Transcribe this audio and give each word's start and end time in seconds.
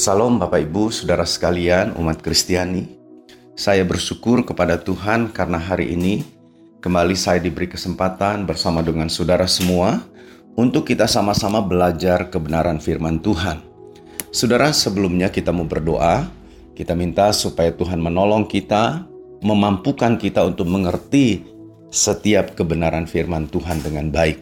Salam 0.00 0.40
Bapak 0.40 0.64
Ibu, 0.64 0.88
Saudara 0.88 1.28
sekalian, 1.28 1.92
umat 2.00 2.24
Kristiani. 2.24 2.88
Saya 3.52 3.84
bersyukur 3.84 4.40
kepada 4.48 4.80
Tuhan 4.80 5.28
karena 5.28 5.60
hari 5.60 5.92
ini 5.92 6.24
kembali 6.80 7.12
saya 7.12 7.36
diberi 7.36 7.68
kesempatan 7.68 8.48
bersama 8.48 8.80
dengan 8.80 9.12
saudara 9.12 9.44
semua 9.44 10.00
untuk 10.56 10.88
kita 10.88 11.04
sama-sama 11.04 11.60
belajar 11.60 12.32
kebenaran 12.32 12.80
firman 12.80 13.20
Tuhan. 13.20 13.60
Saudara, 14.32 14.72
sebelumnya 14.72 15.28
kita 15.28 15.52
mau 15.52 15.68
berdoa, 15.68 16.24
kita 16.72 16.96
minta 16.96 17.28
supaya 17.36 17.68
Tuhan 17.68 18.00
menolong 18.00 18.48
kita, 18.48 19.04
memampukan 19.44 20.16
kita 20.16 20.48
untuk 20.48 20.64
mengerti 20.64 21.44
setiap 21.92 22.56
kebenaran 22.56 23.04
firman 23.04 23.52
Tuhan 23.52 23.84
dengan 23.84 24.08
baik. 24.08 24.40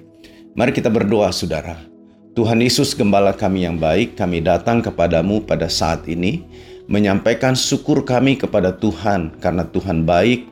Mari 0.55 0.71
kita 0.71 0.87
berdoa, 0.87 1.35
saudara. 1.35 1.98
Tuhan 2.39 2.63
Yesus 2.63 2.95
Gembala 2.95 3.35
kami 3.35 3.67
yang 3.67 3.83
baik, 3.83 4.15
kami 4.15 4.39
datang 4.39 4.79
kepadamu 4.79 5.43
pada 5.43 5.67
saat 5.67 6.07
ini, 6.07 6.47
menyampaikan 6.87 7.59
syukur 7.59 8.07
kami 8.07 8.39
kepada 8.39 8.79
Tuhan, 8.79 9.43
karena 9.43 9.67
Tuhan 9.67 10.07
baik, 10.07 10.47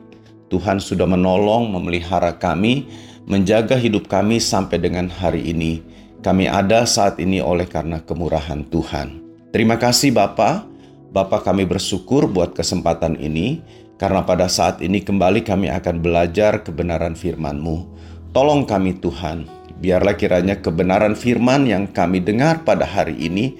Tuhan 0.51 0.83
sudah 0.83 1.07
menolong, 1.07 1.71
memelihara 1.71 2.35
kami, 2.35 2.91
menjaga 3.23 3.79
hidup 3.79 4.11
kami 4.11 4.43
sampai 4.43 4.83
dengan 4.83 5.07
hari 5.07 5.47
ini. 5.47 5.79
Kami 6.19 6.51
ada 6.51 6.83
saat 6.83 7.23
ini 7.23 7.39
oleh 7.39 7.63
karena 7.63 8.03
kemurahan 8.03 8.67
Tuhan. 8.67 9.23
Terima 9.55 9.79
kasih 9.79 10.11
Bapa, 10.11 10.67
Bapa 11.15 11.39
kami 11.39 11.63
bersyukur 11.63 12.27
buat 12.27 12.51
kesempatan 12.51 13.15
ini, 13.15 13.63
karena 13.95 14.27
pada 14.27 14.51
saat 14.51 14.83
ini 14.83 14.99
kembali 14.99 15.39
kami 15.39 15.71
akan 15.71 16.03
belajar 16.03 16.67
kebenaran 16.67 17.15
firman-Mu. 17.15 17.95
Tolong 18.35 18.67
kami 18.67 18.99
Tuhan, 18.99 19.47
Biarlah 19.77 20.17
kiranya 20.17 20.57
kebenaran 20.57 21.13
firman 21.13 21.69
yang 21.69 21.85
kami 21.93 22.17
dengar 22.17 22.65
pada 22.65 22.81
hari 22.81 23.13
ini 23.13 23.53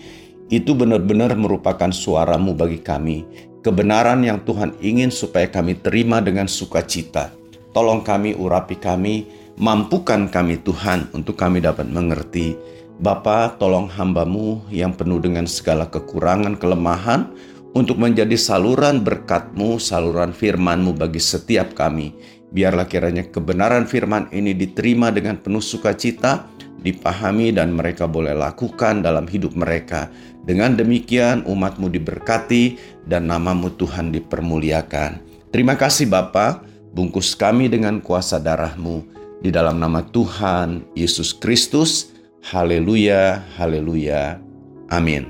itu 0.50 0.74
benar-benar 0.74 1.38
merupakan 1.38 1.94
suaramu 1.94 2.58
bagi 2.58 2.82
kami. 2.82 3.28
Kebenaran 3.62 4.26
yang 4.26 4.42
Tuhan 4.42 4.74
ingin 4.82 5.14
supaya 5.14 5.46
kami 5.46 5.78
terima 5.78 6.24
dengan 6.24 6.50
sukacita. 6.50 7.30
Tolong 7.76 8.02
kami, 8.02 8.34
urapi 8.34 8.80
kami, 8.80 9.28
mampukan 9.60 10.26
kami 10.32 10.58
Tuhan 10.66 11.12
untuk 11.14 11.38
kami 11.38 11.62
dapat 11.62 11.86
mengerti. 11.86 12.58
Bapa, 12.98 13.54
tolong 13.62 13.86
hambamu 13.86 14.66
yang 14.74 14.98
penuh 14.98 15.22
dengan 15.22 15.46
segala 15.46 15.86
kekurangan, 15.86 16.58
kelemahan, 16.58 17.30
untuk 17.78 18.02
menjadi 18.02 18.34
saluran 18.34 19.06
berkatmu, 19.06 19.78
saluran 19.78 20.34
firmanmu 20.34 20.98
bagi 20.98 21.22
setiap 21.22 21.78
kami 21.78 22.10
Biarlah 22.58 22.90
kiranya 22.90 23.22
kebenaran 23.30 23.86
firman 23.86 24.34
ini 24.34 24.58
diterima 24.58 25.14
dengan 25.14 25.38
penuh 25.38 25.62
sukacita, 25.62 26.50
dipahami 26.82 27.54
dan 27.54 27.78
mereka 27.78 28.10
boleh 28.10 28.34
lakukan 28.34 29.06
dalam 29.06 29.30
hidup 29.30 29.54
mereka. 29.54 30.10
Dengan 30.42 30.74
demikian 30.74 31.46
umatmu 31.46 31.86
diberkati 31.86 32.82
dan 33.06 33.30
namamu 33.30 33.70
Tuhan 33.78 34.10
dipermuliakan. 34.10 35.22
Terima 35.54 35.78
kasih 35.78 36.10
Bapa, 36.10 36.66
bungkus 36.98 37.38
kami 37.38 37.70
dengan 37.70 38.02
kuasa 38.02 38.42
darahmu. 38.42 39.06
Di 39.38 39.54
dalam 39.54 39.78
nama 39.78 40.02
Tuhan 40.02 40.82
Yesus 40.98 41.38
Kristus, 41.38 42.10
haleluya, 42.42 43.46
haleluya, 43.62 44.42
amin. 44.90 45.30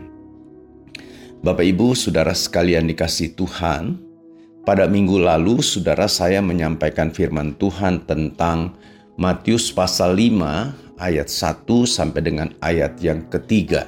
Bapak 1.44 1.68
Ibu, 1.76 1.92
Saudara 1.92 2.32
sekalian 2.32 2.88
dikasih 2.88 3.36
Tuhan, 3.36 4.07
pada 4.68 4.84
minggu 4.84 5.24
lalu, 5.24 5.64
saudara 5.64 6.12
saya 6.12 6.44
menyampaikan 6.44 7.08
firman 7.08 7.56
Tuhan 7.56 8.04
tentang 8.04 8.76
Matius 9.16 9.72
pasal 9.72 10.20
5 10.20 11.00
ayat 11.00 11.32
1 11.32 11.88
sampai 11.88 12.20
dengan 12.20 12.52
ayat 12.60 13.00
yang 13.00 13.24
ketiga. 13.32 13.88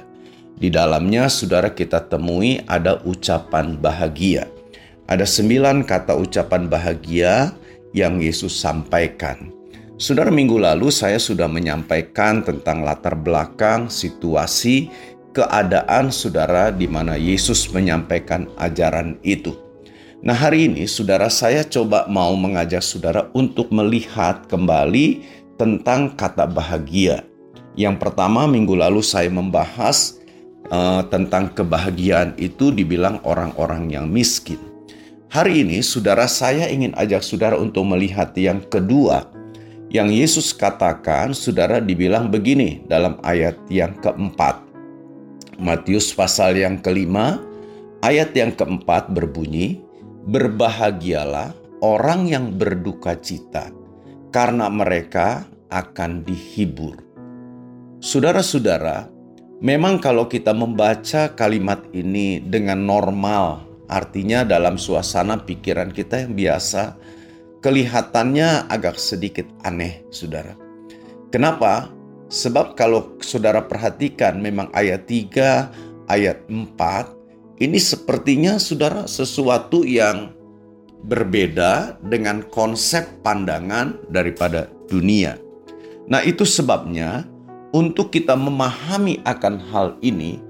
Di 0.56 0.72
dalamnya 0.72 1.28
saudara 1.28 1.68
kita 1.76 2.08
temui 2.08 2.64
ada 2.64 2.96
ucapan 3.04 3.76
bahagia. 3.76 4.48
Ada 5.04 5.28
sembilan 5.28 5.84
kata 5.84 6.16
ucapan 6.16 6.72
bahagia 6.72 7.52
yang 7.92 8.16
Yesus 8.16 8.56
sampaikan. 8.56 9.52
Saudara 10.00 10.32
minggu 10.32 10.56
lalu 10.56 10.88
saya 10.88 11.20
sudah 11.20 11.44
menyampaikan 11.44 12.40
tentang 12.40 12.80
latar 12.80 13.20
belakang 13.20 13.92
situasi 13.92 14.88
keadaan 15.36 16.08
saudara 16.08 16.72
di 16.72 16.88
mana 16.88 17.20
Yesus 17.20 17.68
menyampaikan 17.68 18.48
ajaran 18.56 19.20
itu. 19.20 19.69
Nah, 20.20 20.36
hari 20.36 20.68
ini 20.68 20.84
saudara 20.84 21.32
saya 21.32 21.64
coba 21.64 22.04
mau 22.04 22.36
mengajak 22.36 22.84
saudara 22.84 23.32
untuk 23.32 23.72
melihat 23.72 24.44
kembali 24.52 25.24
tentang 25.56 26.12
kata 26.12 26.44
bahagia. 26.44 27.24
Yang 27.72 28.04
pertama, 28.04 28.44
minggu 28.44 28.76
lalu 28.76 29.00
saya 29.00 29.32
membahas 29.32 30.20
uh, 30.68 31.08
tentang 31.08 31.48
kebahagiaan 31.56 32.36
itu 32.36 32.68
dibilang 32.68 33.16
orang-orang 33.24 33.88
yang 33.88 34.12
miskin. 34.12 34.60
Hari 35.32 35.64
ini, 35.64 35.80
saudara 35.80 36.28
saya 36.28 36.68
ingin 36.68 36.92
ajak 37.00 37.24
saudara 37.24 37.56
untuk 37.56 37.88
melihat 37.88 38.36
yang 38.36 38.60
kedua. 38.60 39.24
Yang 39.88 40.08
Yesus 40.20 40.46
katakan, 40.52 41.32
saudara 41.32 41.80
dibilang 41.80 42.28
begini 42.28 42.84
dalam 42.84 43.16
ayat 43.24 43.56
yang 43.72 43.96
keempat. 44.04 44.60
Matius 45.56 46.12
pasal 46.12 46.60
yang 46.60 46.76
kelima, 46.76 47.40
ayat 48.04 48.36
yang 48.36 48.52
keempat 48.52 49.08
berbunyi, 49.16 49.88
Berbahagialah 50.20 51.80
orang 51.80 52.28
yang 52.28 52.52
berduka 52.56 53.16
cita, 53.16 53.72
karena 54.28 54.68
mereka 54.68 55.48
akan 55.72 56.26
dihibur. 56.26 57.00
Saudara-saudara, 58.00 59.08
memang 59.60 60.00
kalau 60.00 60.28
kita 60.28 60.52
membaca 60.52 61.32
kalimat 61.32 61.84
ini 61.92 62.40
dengan 62.40 62.84
normal, 62.84 63.64
artinya 63.88 64.44
dalam 64.44 64.76
suasana 64.76 65.40
pikiran 65.40 65.92
kita 65.92 66.24
yang 66.28 66.32
biasa, 66.36 66.96
kelihatannya 67.60 68.72
agak 68.72 68.96
sedikit 68.96 69.44
aneh, 69.64 70.04
saudara. 70.08 70.56
Kenapa? 71.28 71.92
Sebab 72.30 72.78
kalau 72.78 73.20
saudara 73.20 73.64
perhatikan 73.64 74.40
memang 74.40 74.70
ayat 74.72 75.04
3, 75.04 76.08
ayat 76.08 76.40
4 76.48 77.19
ini 77.60 77.76
sepertinya 77.76 78.56
saudara 78.56 79.04
sesuatu 79.04 79.84
yang 79.84 80.32
berbeda 81.04 82.00
dengan 82.00 82.40
konsep 82.48 83.20
pandangan 83.20 84.00
daripada 84.08 84.72
dunia. 84.88 85.36
Nah, 86.08 86.24
itu 86.24 86.48
sebabnya 86.48 87.28
untuk 87.70 88.10
kita 88.10 88.34
memahami 88.34 89.20
akan 89.28 89.54
hal 89.70 89.88
ini, 90.00 90.40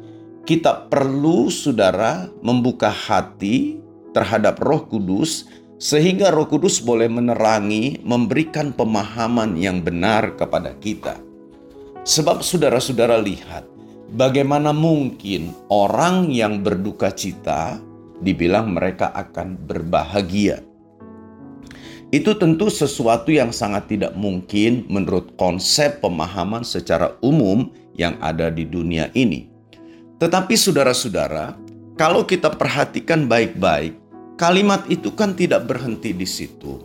kita 0.47 0.87
perlu 0.87 1.51
saudara 1.51 2.31
membuka 2.41 2.89
hati 2.89 3.83
terhadap 4.15 4.63
Roh 4.63 4.87
Kudus 4.87 5.51
sehingga 5.83 6.31
Roh 6.31 6.47
Kudus 6.47 6.79
boleh 6.79 7.11
menerangi, 7.11 7.99
memberikan 8.07 8.71
pemahaman 8.71 9.59
yang 9.59 9.83
benar 9.83 10.39
kepada 10.39 10.79
kita. 10.79 11.19
Sebab 12.07 12.41
saudara-saudara 12.41 13.21
lihat, 13.21 13.69
Bagaimana 14.11 14.75
mungkin 14.75 15.55
orang 15.71 16.35
yang 16.35 16.67
berduka 16.67 17.15
cita 17.15 17.79
dibilang 18.19 18.75
mereka 18.75 19.15
akan 19.15 19.55
berbahagia? 19.55 20.67
Itu 22.11 22.35
tentu 22.35 22.67
sesuatu 22.67 23.31
yang 23.31 23.55
sangat 23.55 23.87
tidak 23.87 24.19
mungkin 24.19 24.83
menurut 24.91 25.39
konsep 25.39 26.03
pemahaman 26.03 26.67
secara 26.67 27.15
umum 27.23 27.71
yang 27.95 28.19
ada 28.19 28.51
di 28.51 28.67
dunia 28.67 29.15
ini. 29.15 29.47
Tetapi 30.19 30.59
saudara-saudara, 30.59 31.55
kalau 31.95 32.27
kita 32.27 32.51
perhatikan 32.51 33.31
baik-baik, 33.31 33.95
kalimat 34.35 34.91
itu 34.91 35.15
kan 35.15 35.39
tidak 35.39 35.71
berhenti 35.71 36.11
di 36.11 36.27
situ. 36.27 36.83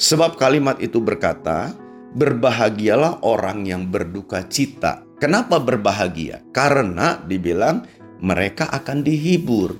Sebab 0.00 0.40
kalimat 0.40 0.80
itu 0.80 1.04
berkata, 1.04 1.76
"Berbahagialah 2.16 3.20
orang 3.20 3.68
yang 3.68 3.92
berduka 3.92 4.40
cita, 4.48 5.04
Kenapa 5.22 5.62
berbahagia? 5.62 6.42
Karena 6.50 7.14
dibilang 7.14 7.86
mereka 8.18 8.66
akan 8.74 9.06
dihibur. 9.06 9.78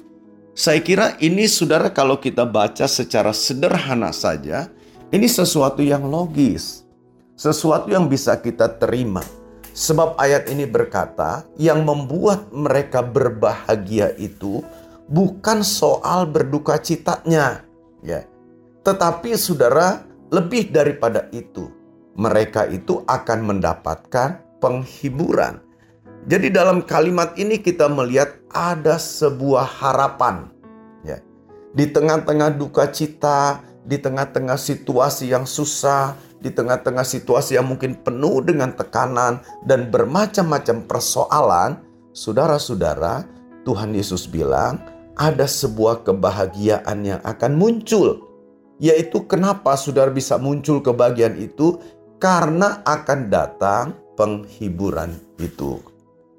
Saya 0.55 0.79
kira 0.79 1.19
ini 1.19 1.51
saudara 1.51 1.91
kalau 1.91 2.23
kita 2.23 2.47
baca 2.47 2.87
secara 2.87 3.35
sederhana 3.35 4.15
saja, 4.15 4.71
ini 5.11 5.27
sesuatu 5.27 5.83
yang 5.83 6.07
logis. 6.07 6.87
Sesuatu 7.35 7.91
yang 7.91 8.07
bisa 8.07 8.39
kita 8.39 8.71
terima. 8.79 9.27
Sebab 9.75 10.15
ayat 10.15 10.47
ini 10.47 10.63
berkata, 10.63 11.43
yang 11.59 11.83
membuat 11.83 12.55
mereka 12.55 13.03
berbahagia 13.03 14.15
itu 14.23 14.63
bukan 15.11 15.67
soal 15.67 16.23
berduka 16.23 16.79
citanya, 16.79 17.67
ya. 17.99 18.23
Tetapi 18.87 19.35
saudara, 19.35 20.07
lebih 20.31 20.71
daripada 20.71 21.27
itu, 21.35 21.67
mereka 22.15 22.71
itu 22.71 23.03
akan 23.11 23.39
mendapatkan 23.43 24.42
penghiburan. 24.63 25.59
Jadi 26.31 26.55
dalam 26.55 26.87
kalimat 26.87 27.35
ini 27.35 27.59
kita 27.59 27.91
melihat 27.91 28.39
ada 28.55 28.95
sebuah 28.95 29.67
harapan. 29.67 30.55
Ya. 31.03 31.19
Di 31.75 31.91
tengah-tengah 31.91 32.55
duka 32.55 32.87
cita, 32.95 33.59
di 33.83 33.99
tengah-tengah 33.99 34.55
situasi 34.55 35.35
yang 35.35 35.43
susah, 35.43 36.15
di 36.39 36.55
tengah-tengah 36.55 37.03
situasi 37.03 37.59
yang 37.59 37.67
mungkin 37.67 37.99
penuh 37.99 38.39
dengan 38.47 38.71
tekanan 38.71 39.43
dan 39.67 39.91
bermacam-macam 39.91 40.87
persoalan, 40.87 41.83
saudara-saudara, 42.15 43.27
Tuhan 43.67 43.91
Yesus 43.91 44.31
bilang 44.31 44.79
ada 45.19 45.47
sebuah 45.47 46.07
kebahagiaan 46.07 47.03
yang 47.03 47.21
akan 47.27 47.59
muncul. 47.59 48.31
Yaitu 48.83 49.27
kenapa 49.31 49.79
saudara 49.79 50.11
bisa 50.11 50.39
muncul 50.39 50.83
kebahagiaan 50.83 51.39
itu? 51.39 51.79
Karena 52.19 52.83
akan 52.87 53.21
datang 53.31 54.02
penghiburan 54.19 55.17
itu. 55.41 55.81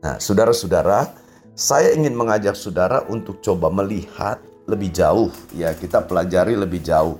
Nah 0.04 0.20
saudara-saudara, 0.20 1.14
saya 1.54 1.94
ingin 1.94 2.14
mengajak 2.18 2.58
saudara 2.58 3.06
untuk 3.08 3.40
coba 3.40 3.70
melihat 3.72 4.42
lebih 4.70 4.94
jauh. 4.94 5.32
Ya 5.54 5.74
kita 5.74 6.04
pelajari 6.06 6.58
lebih 6.58 6.82
jauh. 6.84 7.18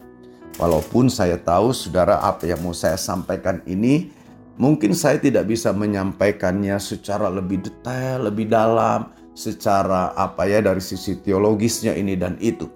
Walaupun 0.62 1.10
saya 1.10 1.42
tahu 1.42 1.74
saudara 1.74 2.22
apa 2.22 2.46
yang 2.46 2.62
mau 2.62 2.78
saya 2.78 2.98
sampaikan 2.98 3.66
ini 3.66 4.24
Mungkin 4.54 4.94
saya 4.94 5.18
tidak 5.18 5.50
bisa 5.50 5.74
menyampaikannya 5.74 6.78
secara 6.78 7.26
lebih 7.26 7.66
detail, 7.66 8.30
lebih 8.30 8.54
dalam, 8.54 9.10
secara 9.34 10.14
apa 10.14 10.46
ya 10.46 10.62
dari 10.62 10.78
sisi 10.78 11.18
teologisnya 11.18 11.98
ini 11.98 12.14
dan 12.14 12.38
itu. 12.38 12.70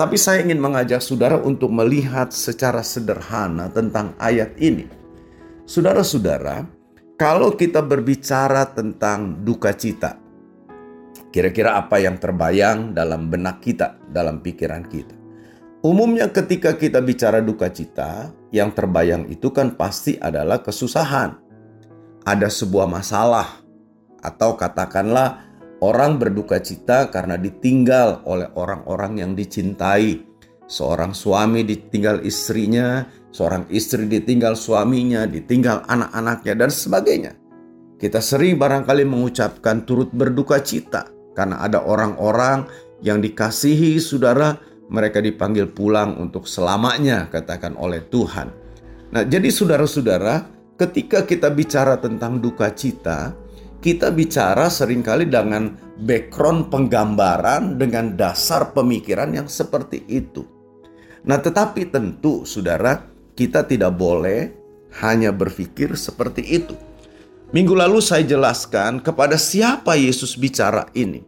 Tapi 0.00 0.16
saya 0.16 0.40
ingin 0.40 0.56
mengajak 0.56 1.04
saudara 1.04 1.36
untuk 1.36 1.68
melihat 1.68 2.32
secara 2.32 2.80
sederhana 2.80 3.68
tentang 3.68 4.16
ayat 4.16 4.56
ini. 4.56 4.88
Saudara-saudara, 5.68 6.64
kalau 7.18 7.58
kita 7.58 7.82
berbicara 7.82 8.70
tentang 8.70 9.42
duka 9.42 9.74
cita, 9.74 10.22
kira-kira 11.34 11.74
apa 11.74 11.98
yang 11.98 12.14
terbayang 12.14 12.94
dalam 12.94 13.26
benak 13.26 13.58
kita, 13.58 13.98
dalam 14.06 14.38
pikiran 14.38 14.86
kita? 14.86 15.18
Umumnya 15.82 16.30
ketika 16.30 16.78
kita 16.78 17.02
bicara 17.02 17.42
duka 17.42 17.74
cita, 17.74 18.30
yang 18.54 18.70
terbayang 18.70 19.26
itu 19.26 19.50
kan 19.50 19.74
pasti 19.74 20.14
adalah 20.14 20.62
kesusahan. 20.62 21.34
Ada 22.22 22.46
sebuah 22.46 22.86
masalah 22.86 23.66
atau 24.22 24.54
katakanlah 24.54 25.42
orang 25.82 26.22
berduka 26.22 26.62
cita 26.62 27.10
karena 27.10 27.34
ditinggal 27.34 28.22
oleh 28.30 28.46
orang-orang 28.54 29.26
yang 29.26 29.32
dicintai. 29.34 30.22
Seorang 30.70 31.16
suami 31.16 31.66
ditinggal 31.66 32.22
istrinya, 32.22 33.08
seorang 33.30 33.68
istri 33.72 34.08
ditinggal 34.08 34.56
suaminya, 34.56 35.24
ditinggal 35.28 35.84
anak-anaknya 35.86 36.54
dan 36.54 36.70
sebagainya. 36.72 37.32
Kita 37.98 38.22
sering 38.22 38.56
barangkali 38.56 39.02
mengucapkan 39.02 39.82
turut 39.82 40.14
berduka 40.14 40.62
cita 40.62 41.10
karena 41.34 41.58
ada 41.62 41.82
orang-orang 41.82 42.66
yang 43.02 43.18
dikasihi 43.18 43.98
saudara 43.98 44.54
mereka 44.88 45.20
dipanggil 45.20 45.68
pulang 45.68 46.16
untuk 46.16 46.48
selamanya 46.48 47.28
katakan 47.28 47.76
oleh 47.76 48.00
Tuhan. 48.08 48.48
Nah, 49.12 49.24
jadi 49.24 49.48
saudara-saudara, 49.48 50.48
ketika 50.76 51.24
kita 51.24 51.52
bicara 51.52 52.00
tentang 52.00 52.40
duka 52.40 52.72
cita, 52.72 53.32
kita 53.78 54.10
bicara 54.10 54.66
sering 54.72 55.04
kali 55.04 55.28
dengan 55.28 55.76
background 56.02 56.72
penggambaran 56.72 57.78
dengan 57.78 58.16
dasar 58.18 58.74
pemikiran 58.74 59.32
yang 59.32 59.48
seperti 59.48 60.02
itu. 60.08 60.44
Nah, 61.28 61.38
tetapi 61.38 61.92
tentu 61.92 62.42
saudara, 62.48 63.04
kita 63.38 63.62
tidak 63.62 63.94
boleh 63.94 64.50
hanya 64.98 65.30
berpikir 65.30 65.94
seperti 65.94 66.42
itu. 66.42 66.74
Minggu 67.54 67.78
lalu 67.78 68.02
saya 68.02 68.26
jelaskan 68.26 68.98
kepada 68.98 69.38
siapa 69.38 69.94
Yesus 69.94 70.34
bicara 70.34 70.90
ini. 70.98 71.22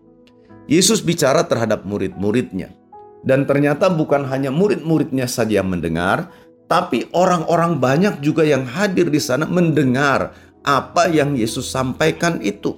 Yesus 0.66 0.98
bicara 0.98 1.46
terhadap 1.46 1.86
murid-muridnya. 1.86 2.74
Dan 3.22 3.46
ternyata 3.46 3.86
bukan 3.86 4.26
hanya 4.26 4.50
murid-muridnya 4.50 5.30
saja 5.30 5.62
yang 5.62 5.70
mendengar, 5.70 6.34
tapi 6.66 7.06
orang-orang 7.14 7.78
banyak 7.78 8.18
juga 8.24 8.42
yang 8.42 8.66
hadir 8.66 9.06
di 9.06 9.20
sana 9.22 9.46
mendengar 9.46 10.34
apa 10.66 11.08
yang 11.08 11.38
Yesus 11.38 11.70
sampaikan 11.70 12.42
itu. 12.42 12.76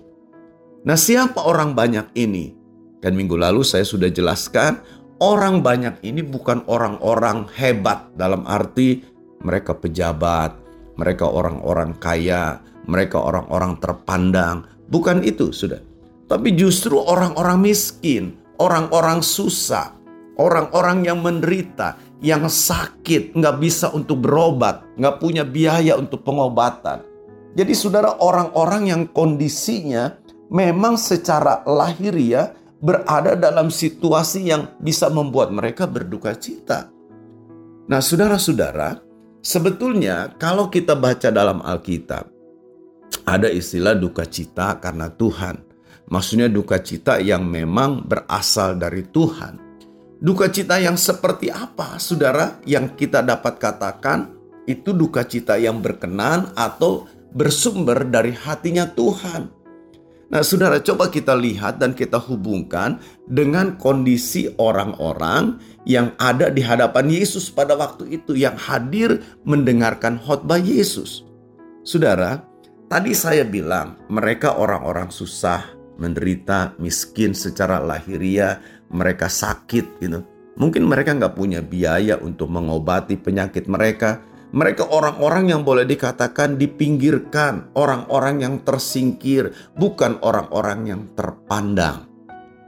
Nah, 0.83 0.99
siapa 0.99 1.41
orang 1.41 1.79
banyak 1.79 2.11
ini? 2.19 2.59
Dan 3.03 3.15
minggu 3.15 3.39
lalu 3.39 3.63
saya 3.63 3.87
sudah 3.87 4.11
jelaskan, 4.11 4.83
orang 5.23 5.63
banyak 5.63 6.03
ini 6.03 6.27
bukan 6.27 6.67
orang-orang 6.67 7.47
hebat 7.55 8.11
dalam 8.19 8.43
arti 8.47 9.12
mereka 9.43 9.77
pejabat, 9.77 10.57
mereka 10.97 11.29
orang-orang 11.29 11.95
kaya, 11.99 12.63
mereka 12.87 13.23
orang-orang 13.23 13.79
terpandang. 13.79 14.67
Bukan 14.89 15.23
itu, 15.23 15.51
sudah. 15.55 15.79
Tapi 16.27 16.55
justru 16.57 16.97
orang-orang 16.97 17.61
miskin, 17.61 18.39
orang-orang 18.59 19.21
susah, 19.21 20.03
Orang-orang 20.41 21.05
yang 21.05 21.21
menderita, 21.21 22.01
yang 22.25 22.49
sakit, 22.49 23.37
nggak 23.37 23.57
bisa 23.61 23.93
untuk 23.93 24.25
berobat, 24.25 24.81
nggak 24.97 25.21
punya 25.21 25.45
biaya 25.45 26.01
untuk 26.01 26.25
pengobatan. 26.25 27.05
Jadi 27.53 27.73
saudara 27.77 28.17
orang-orang 28.17 28.89
yang 28.89 29.03
kondisinya 29.13 30.17
memang 30.49 30.97
secara 30.97 31.61
lahiriah 31.69 32.57
berada 32.81 33.37
dalam 33.37 33.69
situasi 33.69 34.49
yang 34.49 34.73
bisa 34.81 35.13
membuat 35.13 35.53
mereka 35.53 35.85
berduka 35.85 36.33
cita. 36.33 36.89
Nah 37.93 38.01
saudara-saudara, 38.01 39.05
sebetulnya 39.43 40.33
kalau 40.39 40.71
kita 40.73 40.95
baca 40.97 41.29
dalam 41.29 41.61
Alkitab, 41.61 42.31
ada 43.27 43.49
istilah 43.51 43.99
duka 43.99 44.25
cita 44.25 44.79
karena 44.81 45.11
Tuhan. 45.13 45.61
Maksudnya 46.09 46.49
duka 46.51 46.83
cita 46.83 47.23
yang 47.23 47.47
memang 47.47 48.05
berasal 48.05 48.77
dari 48.77 49.07
Tuhan. 49.07 49.59
Duka 50.23 50.51
cita 50.53 50.79
yang 50.79 50.95
seperti 50.95 51.51
apa, 51.51 51.99
saudara, 51.99 52.63
yang 52.63 52.95
kita 52.95 53.27
dapat 53.27 53.59
katakan 53.59 54.31
itu 54.71 54.95
duka 54.95 55.27
cita 55.27 55.59
yang 55.59 55.83
berkenan 55.83 56.55
atau 56.55 57.11
bersumber 57.35 58.07
dari 58.07 58.31
hatinya 58.31 58.87
Tuhan. 58.87 59.62
Nah, 60.33 60.41
saudara, 60.41 60.81
coba 60.81 61.13
kita 61.13 61.37
lihat 61.37 61.77
dan 61.77 61.93
kita 61.93 62.17
hubungkan 62.17 62.97
dengan 63.29 63.77
kondisi 63.77 64.49
orang-orang 64.57 65.61
yang 65.85 66.17
ada 66.17 66.49
di 66.49 66.65
hadapan 66.65 67.13
Yesus 67.13 67.53
pada 67.53 67.77
waktu 67.77 68.17
itu, 68.17 68.33
yang 68.33 68.57
hadir 68.57 69.21
mendengarkan 69.45 70.17
khotbah 70.17 70.57
Yesus. 70.57 71.29
Saudara, 71.85 72.41
tadi 72.89 73.13
saya 73.13 73.45
bilang 73.45 74.01
mereka 74.09 74.57
orang-orang 74.57 75.13
susah, 75.13 75.69
menderita, 76.01 76.81
miskin 76.81 77.37
secara 77.37 77.77
lahiriah, 77.85 78.57
mereka 78.89 79.29
sakit 79.29 80.01
gitu. 80.01 80.25
Mungkin 80.57 80.89
mereka 80.89 81.13
nggak 81.13 81.37
punya 81.37 81.61
biaya 81.61 82.17
untuk 82.17 82.49
mengobati 82.49 83.21
penyakit 83.21 83.69
mereka. 83.69 84.25
Mereka 84.53 84.93
orang-orang 84.93 85.49
yang 85.49 85.63
boleh 85.65 85.89
dikatakan 85.89 86.61
dipinggirkan, 86.61 87.73
orang-orang 87.73 88.45
yang 88.45 88.55
tersingkir, 88.61 89.53
bukan 89.77 90.21
orang-orang 90.21 90.81
yang 90.93 91.03
terpandang. 91.17 92.05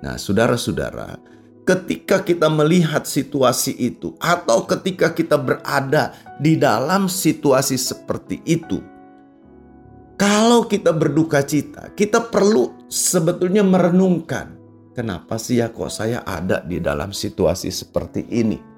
Nah, 0.00 0.16
saudara-saudara, 0.16 1.20
ketika 1.68 2.24
kita 2.24 2.48
melihat 2.48 3.04
situasi 3.04 3.76
itu, 3.76 4.16
atau 4.16 4.64
ketika 4.64 5.12
kita 5.12 5.36
berada 5.36 6.16
di 6.40 6.56
dalam 6.56 7.04
situasi 7.04 7.76
seperti 7.76 8.40
itu, 8.48 8.80
kalau 10.16 10.64
kita 10.64 10.88
berduka 10.96 11.44
cita, 11.44 11.92
kita 11.92 12.32
perlu 12.32 12.88
sebetulnya 12.88 13.60
merenungkan 13.60 14.64
Kenapa 14.94 15.42
sih 15.42 15.58
ya 15.58 15.74
kok 15.74 15.90
saya 15.90 16.22
ada 16.22 16.62
di 16.62 16.78
dalam 16.78 17.10
situasi 17.10 17.66
seperti 17.74 18.30
ini? 18.30 18.73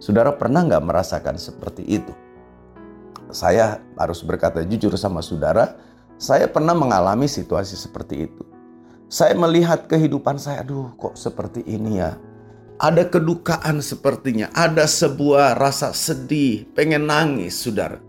Saudara 0.00 0.32
pernah 0.32 0.64
nggak 0.64 0.80
merasakan 0.80 1.36
seperti 1.36 1.84
itu? 1.84 2.12
Saya 3.30 3.78
harus 3.94 4.24
berkata 4.24 4.64
jujur 4.64 4.96
sama 4.96 5.20
saudara, 5.20 5.76
saya 6.16 6.48
pernah 6.48 6.74
mengalami 6.74 7.28
situasi 7.28 7.76
seperti 7.76 8.26
itu. 8.26 8.42
Saya 9.06 9.36
melihat 9.36 9.86
kehidupan 9.86 10.40
saya, 10.40 10.64
aduh 10.64 10.90
kok 10.96 11.14
seperti 11.14 11.62
ini 11.68 12.00
ya. 12.00 12.16
Ada 12.80 13.12
kedukaan 13.12 13.84
sepertinya, 13.84 14.48
ada 14.56 14.88
sebuah 14.88 15.60
rasa 15.60 15.92
sedih, 15.92 16.64
pengen 16.72 17.06
nangis, 17.06 17.60
saudara. 17.60 18.00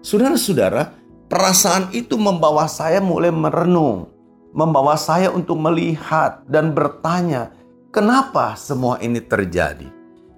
Saudara-saudara, 0.00 0.94
perasaan 1.26 1.90
itu 1.90 2.14
membawa 2.14 2.70
saya 2.70 3.02
mulai 3.02 3.34
merenung 3.34 4.16
membawa 4.56 4.96
saya 4.96 5.28
untuk 5.28 5.60
melihat 5.60 6.40
dan 6.48 6.72
bertanya, 6.72 7.52
kenapa 7.92 8.56
semua 8.56 8.96
ini 9.04 9.20
terjadi? 9.20 9.95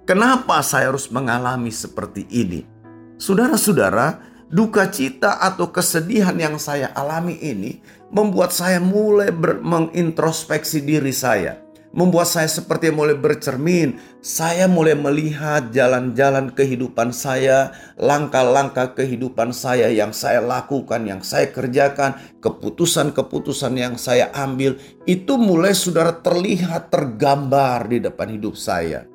Kenapa 0.09 0.65
saya 0.65 0.89
harus 0.89 1.05
mengalami 1.13 1.69
seperti 1.69 2.25
ini? 2.33 2.65
Saudara-saudara, 3.21 4.17
duka 4.49 4.89
cita 4.89 5.37
atau 5.37 5.69
kesedihan 5.69 6.33
yang 6.33 6.57
saya 6.57 6.89
alami 6.97 7.37
ini 7.37 7.77
membuat 8.09 8.49
saya 8.49 8.81
mulai 8.81 9.29
mengintrospeksi 9.61 10.81
diri 10.81 11.13
saya 11.13 11.61
membuat 11.89 12.29
saya 12.29 12.45
seperti 12.45 12.93
mulai 12.93 13.17
bercermin. 13.17 13.97
Saya 14.21 14.69
mulai 14.69 14.93
melihat 14.93 15.73
jalan-jalan 15.73 16.53
kehidupan 16.53 17.09
saya, 17.09 17.73
langkah-langkah 17.97 18.93
kehidupan 18.93 19.49
saya 19.49 19.89
yang 19.89 20.13
saya 20.13 20.37
lakukan, 20.37 21.01
yang 21.09 21.25
saya 21.25 21.49
kerjakan, 21.49 22.13
keputusan-keputusan 22.45 23.73
yang 23.73 23.97
saya 23.97 24.29
ambil, 24.37 24.77
itu 25.09 25.33
mulai 25.41 25.73
saudara 25.73 26.13
terlihat 26.13 26.93
tergambar 26.93 27.89
di 27.89 27.97
depan 28.05 28.37
hidup 28.37 28.53
saya. 28.53 29.08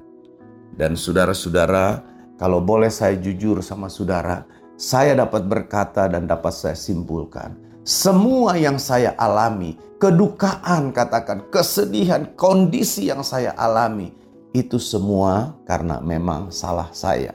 Dan 0.74 0.98
saudara-saudara, 0.98 2.02
kalau 2.34 2.58
boleh 2.58 2.90
saya 2.90 3.14
jujur 3.14 3.62
sama 3.62 3.86
saudara, 3.86 4.42
saya 4.74 5.14
dapat 5.14 5.46
berkata 5.46 6.10
dan 6.10 6.26
dapat 6.26 6.50
saya 6.50 6.74
simpulkan, 6.74 7.54
semua 7.86 8.58
yang 8.58 8.74
saya 8.80 9.14
alami, 9.14 9.78
kedukaan 10.02 10.90
katakan, 10.90 11.46
kesedihan, 11.54 12.26
kondisi 12.34 13.06
yang 13.06 13.22
saya 13.22 13.54
alami, 13.54 14.10
itu 14.50 14.78
semua 14.82 15.54
karena 15.62 16.02
memang 16.02 16.50
salah 16.50 16.90
saya. 16.90 17.34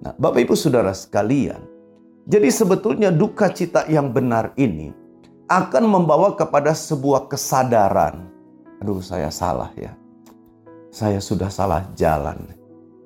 Nah, 0.00 0.16
Bapak 0.16 0.44
Ibu 0.48 0.56
Saudara 0.56 0.92
sekalian, 0.96 1.60
jadi 2.24 2.48
sebetulnya 2.48 3.12
duka 3.12 3.52
cita 3.52 3.84
yang 3.88 4.12
benar 4.12 4.52
ini 4.56 4.92
akan 5.48 5.84
membawa 5.84 6.36
kepada 6.36 6.72
sebuah 6.72 7.28
kesadaran. 7.28 8.28
Aduh, 8.80 9.04
saya 9.04 9.28
salah 9.28 9.68
ya. 9.76 9.92
Saya 10.90 11.22
sudah 11.22 11.48
salah 11.48 11.86
jalan. 11.94 12.50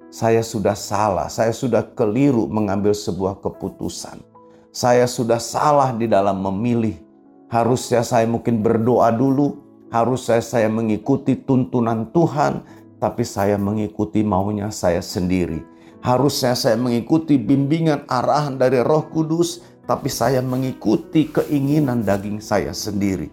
Saya 0.09 0.41
sudah 0.41 0.77
salah, 0.79 1.29
saya 1.29 1.51
sudah 1.51 1.83
keliru 1.95 2.47
mengambil 2.47 2.95
sebuah 2.95 3.43
keputusan 3.43 4.35
saya 4.75 5.07
sudah 5.07 5.39
salah 5.39 5.95
di 5.95 6.11
dalam 6.11 6.43
memilih. 6.43 6.99
Harusnya 7.47 8.03
saya 8.03 8.27
mungkin 8.27 8.59
berdoa 8.59 9.15
dulu, 9.15 9.63
harusnya 9.95 10.43
saya 10.43 10.67
mengikuti 10.67 11.39
tuntunan 11.39 12.11
Tuhan, 12.11 12.67
tapi 12.99 13.23
saya 13.23 13.55
mengikuti 13.55 14.27
maunya 14.27 14.75
saya 14.75 14.99
sendiri. 14.99 15.63
Harusnya 16.03 16.59
saya 16.59 16.75
mengikuti 16.75 17.39
bimbingan 17.39 18.03
arahan 18.11 18.59
dari 18.59 18.83
Roh 18.83 19.07
Kudus, 19.15 19.63
tapi 19.87 20.11
saya 20.11 20.43
mengikuti 20.43 21.31
keinginan 21.31 22.03
daging 22.03 22.43
saya 22.43 22.75
sendiri. 22.75 23.31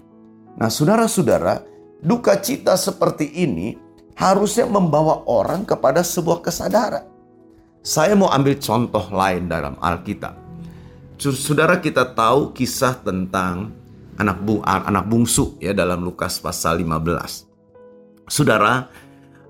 Nah, 0.61 0.69
saudara-saudara, 0.69 1.65
duka 2.05 2.37
cita 2.37 2.77
seperti 2.77 3.33
ini 3.33 3.73
harusnya 4.15 4.67
membawa 4.67 5.23
orang 5.27 5.63
kepada 5.63 6.03
sebuah 6.03 6.43
kesadaran. 6.43 7.05
Saya 7.81 8.13
mau 8.13 8.29
ambil 8.29 8.61
contoh 8.61 9.09
lain 9.09 9.49
dalam 9.49 9.73
Alkitab. 9.81 10.37
Saudara 11.17 11.77
kita 11.77 12.13
tahu 12.13 12.53
kisah 12.53 12.97
tentang 13.01 13.73
anak 14.17 14.37
bu 14.41 14.61
anak 14.65 15.05
bungsu 15.09 15.57
ya 15.57 15.73
dalam 15.73 16.05
Lukas 16.05 16.37
pasal 16.37 16.81
15. 16.81 17.45
Saudara, 18.29 18.89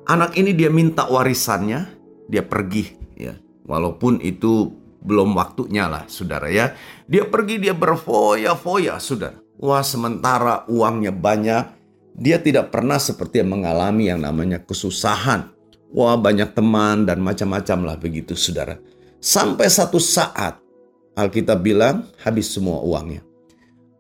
anak 0.08 0.36
ini 0.40 0.56
dia 0.56 0.72
minta 0.72 1.08
warisannya, 1.08 1.92
dia 2.32 2.44
pergi 2.44 2.92
ya. 3.20 3.36
Walaupun 3.68 4.24
itu 4.24 4.72
belum 5.02 5.36
waktunya 5.36 5.92
lah, 5.92 6.08
Saudara 6.08 6.48
ya. 6.48 6.76
Dia 7.08 7.28
pergi 7.28 7.60
dia 7.62 7.76
berfoya-foya, 7.76 8.98
Saudara. 8.98 9.38
Wah, 9.62 9.86
sementara 9.86 10.66
uangnya 10.66 11.14
banyak, 11.14 11.81
dia 12.16 12.38
tidak 12.40 12.72
pernah 12.72 13.00
seperti 13.00 13.40
yang 13.44 13.56
mengalami 13.60 14.12
yang 14.12 14.20
namanya 14.22 14.60
kesusahan. 14.62 15.52
Wah, 15.92 16.16
banyak 16.16 16.56
teman 16.56 17.04
dan 17.04 17.20
macam-macam 17.20 17.78
lah 17.84 17.96
begitu, 18.00 18.36
Saudara. 18.36 18.80
Sampai 19.20 19.68
satu 19.68 20.00
saat 20.00 20.58
Alkitab 21.16 21.60
bilang 21.60 22.08
habis 22.24 22.52
semua 22.52 22.80
uangnya. 22.80 23.22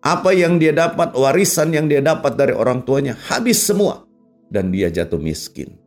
Apa 0.01 0.33
yang 0.33 0.57
dia 0.57 0.73
dapat, 0.73 1.13
warisan 1.13 1.75
yang 1.75 1.85
dia 1.85 2.01
dapat 2.01 2.33
dari 2.33 2.55
orang 2.55 2.81
tuanya, 2.81 3.13
habis 3.29 3.61
semua. 3.61 4.07
Dan 4.49 4.73
dia 4.73 4.89
jatuh 4.89 5.21
miskin. 5.21 5.77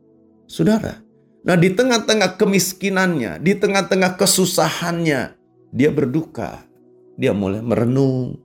Saudara, 0.45 1.01
nah 1.43 1.57
di 1.57 1.73
tengah-tengah 1.73 2.37
kemiskinannya, 2.37 3.41
di 3.41 3.53
tengah-tengah 3.57 4.15
kesusahannya, 4.15 5.35
dia 5.73 5.89
berduka. 5.91 6.63
Dia 7.19 7.35
mulai 7.35 7.59
merenung, 7.59 8.39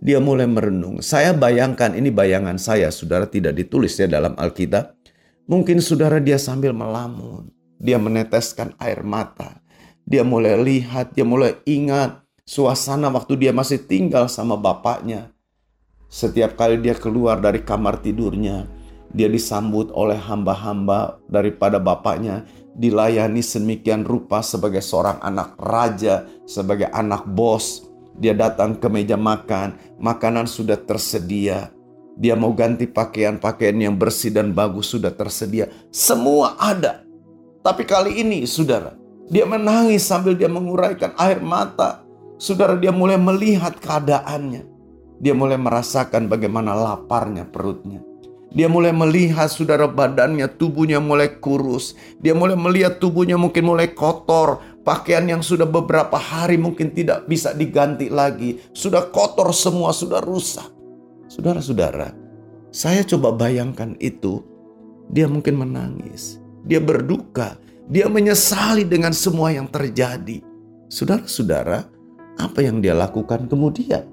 dia 0.00 0.16
mulai 0.18 0.48
merenung. 0.48 1.04
Saya 1.04 1.36
bayangkan, 1.36 1.92
ini 1.92 2.08
bayangan 2.08 2.56
saya, 2.56 2.88
saudara 2.88 3.28
tidak 3.28 3.54
ditulis 3.54 3.94
ya 4.00 4.08
dalam 4.08 4.32
Alkitab. 4.34 4.96
Mungkin 5.44 5.84
saudara 5.84 6.16
dia 6.18 6.40
sambil 6.40 6.72
melamun, 6.72 7.52
dia 7.76 8.00
meneteskan 8.00 8.72
air 8.80 9.04
mata. 9.04 9.60
Dia 10.08 10.24
mulai 10.24 10.56
lihat, 10.56 11.12
dia 11.12 11.22
mulai 11.22 11.60
ingat 11.68 12.24
suasana 12.48 13.12
waktu 13.12 13.46
dia 13.46 13.52
masih 13.52 13.78
tinggal 13.84 14.26
sama 14.26 14.56
bapaknya. 14.56 15.30
Setiap 16.10 16.58
kali 16.58 16.82
dia 16.82 16.98
keluar 16.98 17.38
dari 17.38 17.62
kamar 17.62 18.02
tidurnya, 18.02 18.66
dia 19.10 19.30
disambut 19.30 19.90
oleh 19.94 20.18
hamba-hamba 20.18 21.22
daripada 21.30 21.78
bapaknya, 21.78 22.42
dilayani 22.74 23.42
semikian 23.42 24.02
rupa 24.02 24.42
sebagai 24.42 24.82
seorang 24.82 25.18
anak 25.22 25.54
raja, 25.58 26.26
sebagai 26.46 26.90
anak 26.90 27.26
bos. 27.26 27.86
Dia 28.20 28.34
datang 28.34 28.76
ke 28.76 28.90
meja 28.90 29.14
makan, 29.14 29.89
makanan 30.00 30.48
sudah 30.48 30.80
tersedia. 30.80 31.70
Dia 32.20 32.34
mau 32.34 32.50
ganti 32.52 32.88
pakaian-pakaian 32.90 33.76
yang 33.76 33.94
bersih 33.96 34.34
dan 34.34 34.52
bagus 34.52 34.92
sudah 34.92 35.12
tersedia. 35.14 35.70
Semua 35.92 36.58
ada. 36.58 37.04
Tapi 37.60 37.84
kali 37.84 38.20
ini, 38.24 38.44
saudara, 38.48 38.96
dia 39.30 39.46
menangis 39.46 40.04
sambil 40.04 40.34
dia 40.34 40.48
menguraikan 40.50 41.14
air 41.20 41.38
mata. 41.38 42.02
Saudara 42.40 42.74
dia 42.74 42.90
mulai 42.90 43.20
melihat 43.20 43.76
keadaannya. 43.78 44.64
Dia 45.20 45.36
mulai 45.36 45.60
merasakan 45.60 46.26
bagaimana 46.32 46.72
laparnya 46.72 47.44
perutnya. 47.44 48.00
Dia 48.50 48.66
mulai 48.66 48.90
melihat 48.90 49.46
saudara 49.46 49.86
badannya, 49.86 50.50
tubuhnya 50.50 50.98
mulai 50.98 51.38
kurus. 51.38 51.94
Dia 52.18 52.34
mulai 52.34 52.58
melihat 52.58 52.98
tubuhnya 52.98 53.38
mungkin 53.38 53.62
mulai 53.62 53.94
kotor. 53.94 54.58
Pakaian 54.80 55.28
yang 55.28 55.44
sudah 55.44 55.68
beberapa 55.68 56.16
hari 56.16 56.56
mungkin 56.56 56.96
tidak 56.96 57.28
bisa 57.28 57.52
diganti 57.52 58.08
lagi. 58.08 58.56
Sudah 58.72 59.12
kotor 59.12 59.52
semua, 59.52 59.92
sudah 59.92 60.24
rusak. 60.24 60.66
Saudara-saudara, 61.28 62.16
saya 62.72 63.04
coba 63.04 63.36
bayangkan 63.36 63.92
itu. 64.00 64.40
Dia 65.10 65.26
mungkin 65.28 65.60
menangis. 65.60 66.40
Dia 66.64 66.80
berduka. 66.80 67.60
Dia 67.90 68.06
menyesali 68.06 68.86
dengan 68.86 69.12
semua 69.12 69.52
yang 69.52 69.66
terjadi. 69.68 70.40
Saudara-saudara, 70.88 71.84
apa 72.40 72.58
yang 72.64 72.80
dia 72.80 72.96
lakukan 72.96 73.50
kemudian? 73.50 74.06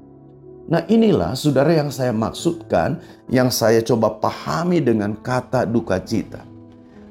Nah 0.67 0.83
inilah 0.91 1.31
saudara 1.37 1.71
yang 1.71 1.87
saya 1.87 2.11
maksudkan, 2.11 2.99
yang 3.31 3.47
saya 3.47 3.79
coba 3.79 4.19
pahami 4.19 4.83
dengan 4.83 5.15
kata 5.15 5.63
duka 5.63 5.95
cita. 6.03 6.43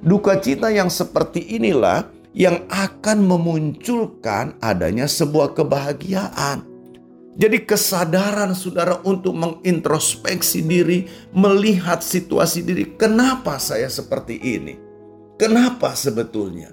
Duka 0.04 0.36
cita 0.36 0.68
yang 0.68 0.92
seperti 0.92 1.56
inilah 1.56 2.04
yang 2.36 2.68
akan 2.68 3.24
memunculkan 3.24 4.60
adanya 4.60 5.08
sebuah 5.08 5.56
kebahagiaan. 5.56 6.68
Jadi 7.36 7.64
kesadaran 7.64 8.52
saudara 8.52 9.00
untuk 9.04 9.36
mengintrospeksi 9.36 10.64
diri, 10.64 11.08
melihat 11.32 12.00
situasi 12.00 12.64
diri, 12.64 12.96
kenapa 12.96 13.56
saya 13.60 13.88
seperti 13.88 14.36
ini? 14.40 14.76
Kenapa 15.36 15.92
sebetulnya? 15.92 16.72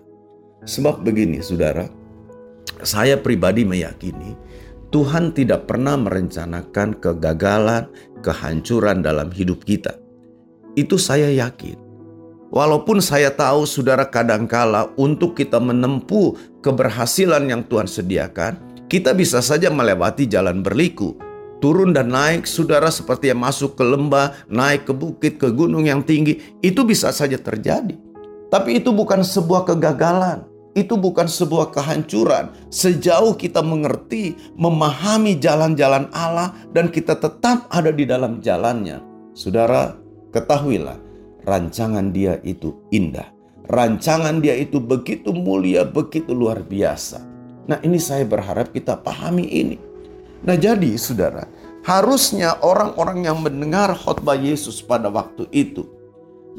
Sebab 0.63 1.03
begini 1.03 1.43
saudara, 1.43 1.88
saya 2.79 3.20
pribadi 3.20 3.67
meyakini 3.67 4.36
Tuhan 4.93 5.34
tidak 5.34 5.65
pernah 5.65 5.98
merencanakan 5.98 7.01
kegagalan, 7.01 7.89
kehancuran 8.22 9.01
dalam 9.01 9.34
hidup 9.34 9.65
kita. 9.65 9.98
Itu 10.77 11.01
saya 11.01 11.34
yakin. 11.34 11.82
Walaupun 12.53 13.01
saya 13.01 13.33
tahu 13.33 13.65
saudara 13.65 14.05
kadangkala 14.05 14.93
untuk 14.93 15.33
kita 15.33 15.57
menempuh 15.57 16.38
keberhasilan 16.62 17.50
yang 17.50 17.65
Tuhan 17.65 17.89
sediakan, 17.89 18.86
kita 18.86 19.17
bisa 19.17 19.41
saja 19.41 19.74
melewati 19.74 20.29
jalan 20.29 20.62
berliku. 20.62 21.17
Turun 21.57 21.98
dan 21.98 22.13
naik 22.13 22.45
saudara 22.45 22.93
seperti 22.93 23.33
yang 23.33 23.41
masuk 23.41 23.74
ke 23.74 23.81
lembah, 23.81 24.38
naik 24.53 24.86
ke 24.86 24.93
bukit, 24.93 25.41
ke 25.41 25.50
gunung 25.50 25.89
yang 25.89 26.05
tinggi. 26.05 26.62
Itu 26.62 26.86
bisa 26.86 27.10
saja 27.10 27.41
terjadi. 27.41 27.98
Tapi 28.53 28.86
itu 28.86 28.93
bukan 28.93 29.25
sebuah 29.25 29.74
kegagalan. 29.74 30.45
Itu 30.77 30.93
bukan 30.93 31.25
sebuah 31.25 31.74
kehancuran. 31.74 32.53
Sejauh 32.69 33.33
kita 33.33 33.65
mengerti, 33.65 34.38
memahami 34.53 35.41
jalan-jalan 35.41 36.05
Allah 36.13 36.53
dan 36.69 36.93
kita 36.93 37.17
tetap 37.17 37.65
ada 37.74 37.89
di 37.89 38.05
dalam 38.05 38.45
jalannya. 38.45 39.01
Saudara, 39.33 39.98
ketahuilah, 40.29 41.01
rancangan 41.47 42.12
dia 42.12 42.39
itu 42.43 42.75
indah. 42.91 43.29
Rancangan 43.71 44.43
dia 44.43 44.59
itu 44.59 44.83
begitu 44.83 45.31
mulia, 45.31 45.88
begitu 45.88 46.35
luar 46.35 46.59
biasa. 46.63 47.23
Nah 47.71 47.79
ini 47.79 47.95
saya 47.95 48.27
berharap 48.27 48.75
kita 48.75 49.00
pahami 49.00 49.47
ini. 49.47 49.77
Nah 50.43 50.59
jadi 50.59 51.00
saudara, 51.00 51.47
harusnya 51.88 52.59
orang-orang 52.59 53.23
yang 53.23 53.39
mendengar 53.39 53.95
khotbah 53.95 54.35
Yesus 54.35 54.83
pada 54.83 55.07
waktu 55.07 55.47
itu, 55.55 55.88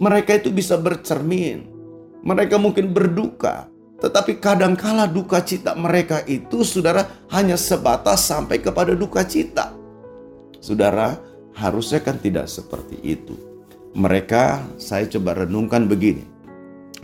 mereka 0.00 0.40
itu 0.40 0.48
bisa 0.48 0.80
bercermin 0.80 1.74
mereka 2.24 2.56
mungkin 2.56 2.96
berduka, 2.96 3.68
tetapi 4.00 4.40
kadangkala 4.40 5.04
duka 5.04 5.44
cita 5.44 5.76
mereka 5.76 6.24
itu 6.24 6.64
saudara 6.64 7.04
hanya 7.28 7.60
sebatas 7.60 8.24
sampai 8.24 8.64
kepada 8.64 8.96
duka 8.96 9.20
cita. 9.28 9.76
Saudara, 10.56 11.20
harusnya 11.52 12.00
kan 12.00 12.16
tidak 12.16 12.48
seperti 12.48 12.96
itu. 13.04 13.36
Mereka, 13.94 14.74
saya 14.74 15.06
coba 15.06 15.46
renungkan 15.46 15.86
begini. 15.86 16.26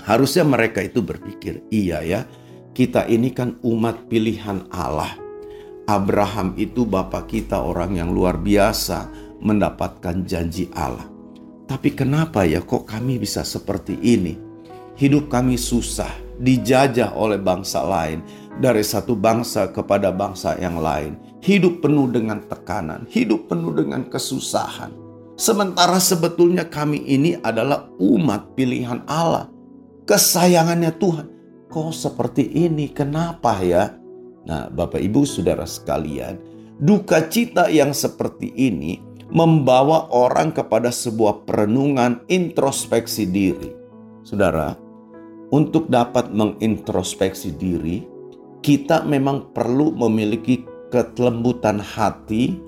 Harusnya 0.02 0.42
mereka 0.42 0.82
itu 0.82 0.98
berpikir, 0.98 1.62
iya 1.70 2.02
ya, 2.02 2.26
kita 2.74 3.06
ini 3.06 3.30
kan 3.30 3.62
umat 3.62 4.10
pilihan 4.10 4.66
Allah. 4.74 5.14
Abraham 5.86 6.58
itu 6.58 6.82
bapak 6.82 7.30
kita 7.30 7.62
orang 7.62 7.98
yang 7.98 8.10
luar 8.10 8.38
biasa 8.38 9.06
mendapatkan 9.38 10.26
janji 10.26 10.66
Allah. 10.74 11.06
Tapi 11.70 11.94
kenapa 11.94 12.42
ya 12.42 12.58
kok 12.58 12.90
kami 12.90 13.22
bisa 13.22 13.46
seperti 13.46 13.94
ini? 14.02 14.34
Hidup 14.98 15.30
kami 15.30 15.54
susah, 15.54 16.10
dijajah 16.42 17.14
oleh 17.14 17.38
bangsa 17.38 17.86
lain, 17.86 18.20
dari 18.58 18.82
satu 18.82 19.14
bangsa 19.14 19.70
kepada 19.70 20.10
bangsa 20.10 20.58
yang 20.58 20.82
lain. 20.82 21.16
Hidup 21.40 21.80
penuh 21.80 22.10
dengan 22.10 22.42
tekanan, 22.44 23.06
hidup 23.08 23.46
penuh 23.46 23.72
dengan 23.72 24.04
kesusahan. 24.10 24.99
Sementara 25.40 25.96
sebetulnya 25.96 26.68
kami 26.68 27.00
ini 27.08 27.32
adalah 27.40 27.88
umat 27.96 28.52
pilihan 28.52 29.00
Allah. 29.08 29.48
Kesayangannya 30.04 30.92
Tuhan. 31.00 31.26
Kok 31.72 31.96
seperti 31.96 32.44
ini? 32.44 32.92
Kenapa 32.92 33.56
ya? 33.64 33.96
Nah, 34.44 34.68
Bapak 34.68 35.00
Ibu 35.00 35.24
Saudara 35.24 35.64
sekalian, 35.64 36.36
duka 36.76 37.24
cita 37.32 37.72
yang 37.72 37.96
seperti 37.96 38.52
ini 38.52 39.00
membawa 39.32 40.12
orang 40.12 40.52
kepada 40.52 40.92
sebuah 40.92 41.48
perenungan 41.48 42.20
introspeksi 42.28 43.24
diri. 43.24 43.72
Saudara, 44.20 44.76
untuk 45.48 45.88
dapat 45.88 46.36
mengintrospeksi 46.36 47.56
diri, 47.56 48.04
kita 48.60 49.08
memang 49.08 49.56
perlu 49.56 49.88
memiliki 49.96 50.68
kelembutan 50.92 51.80
hati, 51.80 52.60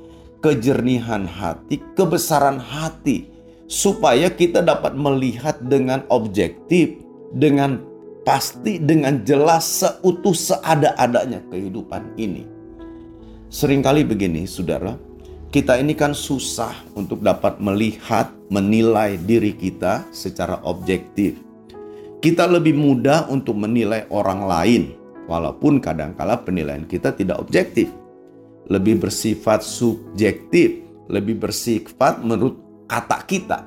kejernihan 0.42 1.24
hati, 1.24 1.78
kebesaran 1.94 2.58
hati, 2.58 3.30
supaya 3.70 4.28
kita 4.28 4.60
dapat 4.60 4.92
melihat 4.98 5.56
dengan 5.64 6.02
objektif, 6.10 6.98
dengan 7.32 7.80
pasti, 8.26 8.82
dengan 8.82 9.22
jelas, 9.22 9.86
seutuh, 9.86 10.34
seada-adanya 10.34 11.40
kehidupan 11.48 12.18
ini. 12.18 12.44
Seringkali 13.48 14.02
begini, 14.02 14.44
saudara, 14.44 14.98
kita 15.54 15.78
ini 15.78 15.94
kan 15.94 16.12
susah 16.12 16.74
untuk 16.98 17.22
dapat 17.22 17.62
melihat, 17.62 18.34
menilai 18.52 19.16
diri 19.16 19.56
kita 19.56 20.04
secara 20.12 20.60
objektif. 20.66 21.38
Kita 22.20 22.44
lebih 22.50 22.76
mudah 22.76 23.30
untuk 23.32 23.56
menilai 23.56 24.04
orang 24.12 24.44
lain, 24.44 24.82
walaupun 25.30 25.78
kadangkala 25.78 26.42
penilaian 26.42 26.84
kita 26.84 27.14
tidak 27.14 27.40
objektif 27.40 27.88
lebih 28.70 29.02
bersifat 29.02 29.66
subjektif, 29.66 30.84
lebih 31.10 31.40
bersifat 31.40 32.22
menurut 32.22 32.58
kata 32.86 33.18
kita. 33.26 33.58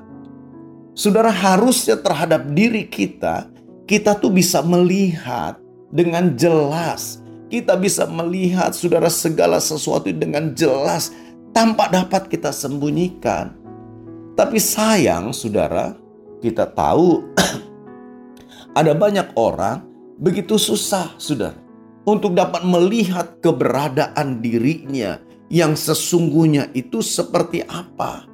Saudara 0.96 1.28
harusnya 1.28 2.00
terhadap 2.00 2.48
diri 2.56 2.88
kita, 2.88 3.52
kita 3.84 4.16
tuh 4.16 4.32
bisa 4.32 4.64
melihat 4.64 5.60
dengan 5.92 6.32
jelas. 6.34 7.20
Kita 7.46 7.78
bisa 7.78 8.08
melihat 8.10 8.74
saudara 8.74 9.06
segala 9.06 9.62
sesuatu 9.62 10.10
dengan 10.10 10.50
jelas 10.56 11.14
tanpa 11.54 11.86
dapat 11.86 12.26
kita 12.26 12.50
sembunyikan. 12.50 13.54
Tapi 14.34 14.58
sayang 14.58 15.30
saudara, 15.30 15.94
kita 16.42 16.66
tahu 16.66 17.22
ada 18.80 18.92
banyak 18.96 19.30
orang 19.38 19.84
begitu 20.16 20.56
susah 20.56 21.12
saudara 21.20 21.65
untuk 22.06 22.38
dapat 22.38 22.62
melihat 22.62 23.42
keberadaan 23.42 24.38
dirinya 24.38 25.18
yang 25.50 25.74
sesungguhnya 25.74 26.70
itu 26.72 27.02
seperti 27.02 27.66
apa. 27.66 28.24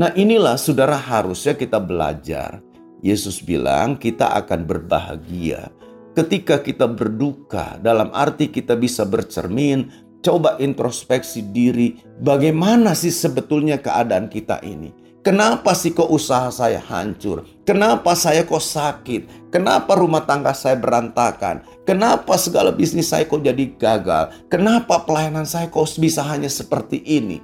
Nah, 0.00 0.10
inilah 0.16 0.56
saudara 0.56 0.96
harusnya 0.96 1.52
kita 1.52 1.76
belajar. 1.78 2.64
Yesus 3.02 3.42
bilang 3.42 3.98
kita 3.98 4.30
akan 4.38 4.62
berbahagia 4.62 5.74
ketika 6.12 6.60
kita 6.60 6.86
berduka, 6.88 7.80
dalam 7.80 8.12
arti 8.12 8.52
kita 8.52 8.76
bisa 8.76 9.08
bercermin, 9.08 9.88
coba 10.20 10.60
introspeksi 10.60 11.52
diri, 11.52 11.98
bagaimana 12.20 12.92
sih 12.92 13.12
sebetulnya 13.12 13.80
keadaan 13.80 14.28
kita 14.28 14.60
ini? 14.62 14.92
Kenapa 15.22 15.70
sih 15.78 15.94
kok 15.94 16.10
usaha 16.10 16.50
saya 16.50 16.82
hancur? 16.82 17.46
Kenapa 17.62 18.18
saya 18.18 18.42
kok 18.42 18.58
sakit? 18.58 19.54
Kenapa 19.54 19.94
rumah 19.94 20.26
tangga 20.26 20.50
saya 20.50 20.74
berantakan? 20.74 21.62
Kenapa 21.86 22.34
segala 22.34 22.74
bisnis 22.74 23.14
saya 23.14 23.22
kok 23.30 23.38
jadi 23.38 23.70
gagal? 23.78 24.34
Kenapa 24.50 25.06
pelayanan 25.06 25.46
saya 25.46 25.70
kok 25.70 25.86
bisa 25.94 26.26
hanya 26.26 26.50
seperti 26.50 26.98
ini? 27.06 27.38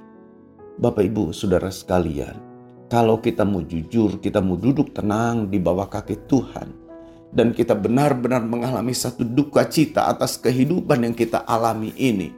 Bapak 0.82 1.06
Ibu, 1.06 1.30
Saudara 1.30 1.70
sekalian, 1.70 2.34
kalau 2.90 3.22
kita 3.22 3.46
mau 3.46 3.62
jujur, 3.62 4.18
kita 4.18 4.42
mau 4.42 4.58
duduk 4.58 4.90
tenang 4.90 5.46
di 5.46 5.62
bawah 5.62 5.86
kaki 5.86 6.26
Tuhan, 6.26 6.74
dan 7.30 7.54
kita 7.54 7.78
benar-benar 7.78 8.42
mengalami 8.42 8.90
satu 8.90 9.22
duka 9.22 9.62
cita 9.70 10.10
atas 10.10 10.34
kehidupan 10.34 11.06
yang 11.06 11.14
kita 11.14 11.46
alami 11.46 11.94
ini, 11.94 12.34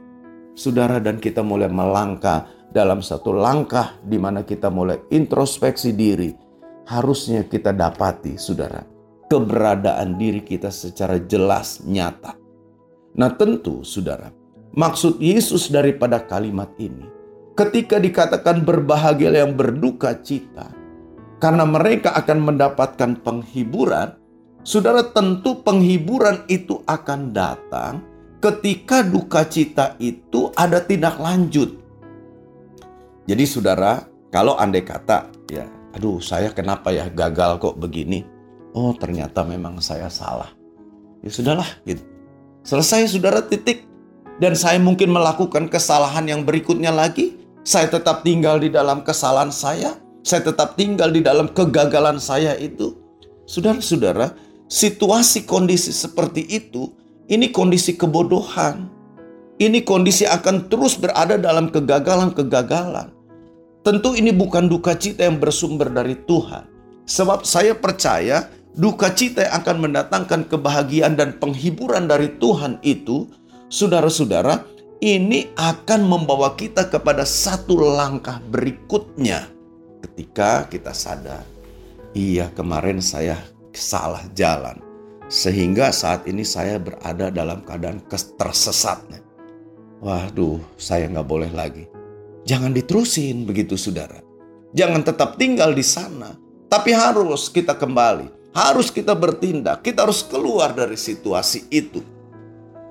saudara 0.53 1.01
dan 1.01 1.17
kita 1.17 1.41
mulai 1.41 1.69
melangkah 1.69 2.45
dalam 2.71 3.03
satu 3.03 3.35
langkah 3.35 3.99
di 3.99 4.15
mana 4.15 4.47
kita 4.47 4.71
mulai 4.71 4.97
introspeksi 5.11 5.91
diri, 5.91 6.31
harusnya 6.87 7.43
kita 7.43 7.75
dapati, 7.75 8.39
saudara, 8.39 8.79
keberadaan 9.27 10.15
diri 10.15 10.39
kita 10.41 10.71
secara 10.71 11.19
jelas 11.27 11.83
nyata. 11.83 12.39
Nah, 13.19 13.31
tentu, 13.35 13.83
saudara, 13.83 14.31
maksud 14.71 15.19
Yesus 15.19 15.67
daripada 15.67 16.23
kalimat 16.23 16.71
ini, 16.79 17.03
ketika 17.59 17.99
dikatakan 17.99 18.63
berbahagia 18.63 19.35
yang 19.35 19.51
berduka 19.59 20.15
cita, 20.23 20.71
karena 21.43 21.67
mereka 21.67 22.15
akan 22.15 22.39
mendapatkan 22.39 23.19
penghiburan, 23.19 24.15
saudara, 24.63 25.03
tentu 25.11 25.59
penghiburan 25.59 26.47
itu 26.47 26.79
akan 26.87 27.35
datang 27.35 27.99
ketika 28.39 29.03
duka 29.03 29.43
cita 29.45 29.99
itu 29.99 30.49
ada 30.55 30.81
tindak 30.81 31.19
lanjut 31.19 31.80
jadi 33.29 33.43
saudara, 33.45 34.05
kalau 34.33 34.57
andai 34.57 34.81
kata, 34.81 35.29
ya, 35.51 35.69
aduh 35.93 36.17
saya 36.23 36.49
kenapa 36.55 36.89
ya 36.89 37.05
gagal 37.11 37.61
kok 37.61 37.77
begini? 37.77 38.25
Oh 38.71 38.95
ternyata 38.95 39.43
memang 39.43 39.77
saya 39.83 40.07
salah. 40.07 40.49
Ya 41.21 41.29
sudahlah 41.29 41.67
gitu. 41.85 42.01
Selesai 42.65 43.11
saudara 43.11 43.43
titik. 43.45 43.85
Dan 44.41 44.57
saya 44.57 44.81
mungkin 44.81 45.13
melakukan 45.13 45.69
kesalahan 45.69 46.25
yang 46.25 46.41
berikutnya 46.41 46.89
lagi. 46.89 47.37
Saya 47.61 47.93
tetap 47.93 48.25
tinggal 48.25 48.57
di 48.57 48.73
dalam 48.73 49.05
kesalahan 49.05 49.53
saya. 49.53 49.93
Saya 50.25 50.49
tetap 50.49 50.73
tinggal 50.73 51.13
di 51.13 51.21
dalam 51.21 51.45
kegagalan 51.53 52.17
saya 52.17 52.57
itu. 52.57 52.97
Saudara-saudara, 53.45 54.33
situasi 54.65 55.45
kondisi 55.45 55.93
seperti 55.93 56.41
itu, 56.49 56.89
ini 57.29 57.53
kondisi 57.53 57.93
kebodohan 57.93 58.89
ini 59.61 59.85
kondisi 59.85 60.25
akan 60.25 60.65
terus 60.73 60.97
berada 60.97 61.37
dalam 61.37 61.69
kegagalan-kegagalan. 61.69 63.13
Tentu 63.85 64.17
ini 64.17 64.33
bukan 64.33 64.65
duka 64.65 64.97
cita 64.97 65.29
yang 65.29 65.37
bersumber 65.37 65.93
dari 65.93 66.17
Tuhan. 66.25 66.65
Sebab 67.05 67.45
saya 67.45 67.77
percaya 67.77 68.49
duka 68.73 69.13
cita 69.13 69.45
yang 69.45 69.61
akan 69.61 69.77
mendatangkan 69.85 70.49
kebahagiaan 70.49 71.13
dan 71.13 71.37
penghiburan 71.37 72.09
dari 72.09 72.33
Tuhan 72.41 72.81
itu, 72.81 73.29
saudara-saudara, 73.69 74.65
ini 75.01 75.49
akan 75.57 76.09
membawa 76.09 76.53
kita 76.57 76.89
kepada 76.89 77.25
satu 77.25 77.77
langkah 77.77 78.41
berikutnya. 78.49 79.45
Ketika 80.01 80.65
kita 80.69 80.93
sadar, 80.93 81.45
iya 82.17 82.49
kemarin 82.53 83.01
saya 83.01 83.37
salah 83.73 84.25
jalan. 84.33 84.77
Sehingga 85.29 85.93
saat 85.93 86.25
ini 86.25 86.45
saya 86.45 86.81
berada 86.81 87.29
dalam 87.33 87.61
keadaan 87.65 88.01
tersesatnya. 88.37 89.30
Waduh, 90.01 90.57
saya 90.81 91.05
nggak 91.05 91.29
boleh 91.29 91.53
lagi. 91.53 91.85
Jangan 92.41 92.73
diterusin 92.73 93.45
begitu 93.45 93.77
saudara. 93.77 94.17
Jangan 94.73 95.05
tetap 95.05 95.37
tinggal 95.37 95.77
di 95.77 95.85
sana. 95.85 96.33
Tapi 96.65 96.89
harus 96.89 97.53
kita 97.53 97.77
kembali. 97.77 98.49
Harus 98.49 98.89
kita 98.89 99.13
bertindak. 99.13 99.85
Kita 99.85 100.09
harus 100.09 100.25
keluar 100.25 100.73
dari 100.73 100.97
situasi 100.97 101.69
itu. 101.69 102.01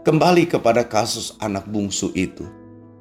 Kembali 0.06 0.46
kepada 0.46 0.86
kasus 0.86 1.34
anak 1.42 1.66
bungsu 1.66 2.14
itu. 2.14 2.46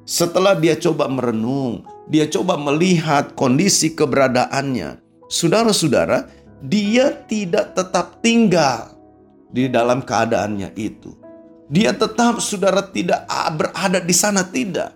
Setelah 0.02 0.58
dia 0.58 0.74
coba 0.74 1.06
merenung, 1.06 1.86
dia 2.10 2.26
coba 2.26 2.58
melihat 2.58 3.38
kondisi 3.38 3.94
keberadaannya. 3.94 4.98
Saudara-saudara, 5.30 6.26
dia 6.58 7.14
tidak 7.30 7.78
tetap 7.78 8.18
tinggal 8.18 8.90
di 9.54 9.70
dalam 9.70 10.02
keadaannya 10.02 10.74
itu. 10.74 11.19
Dia 11.70 11.94
tetap 11.94 12.42
saudara 12.42 12.82
tidak 12.82 13.30
berada 13.54 14.02
di 14.02 14.10
sana 14.10 14.42
tidak. 14.42 14.90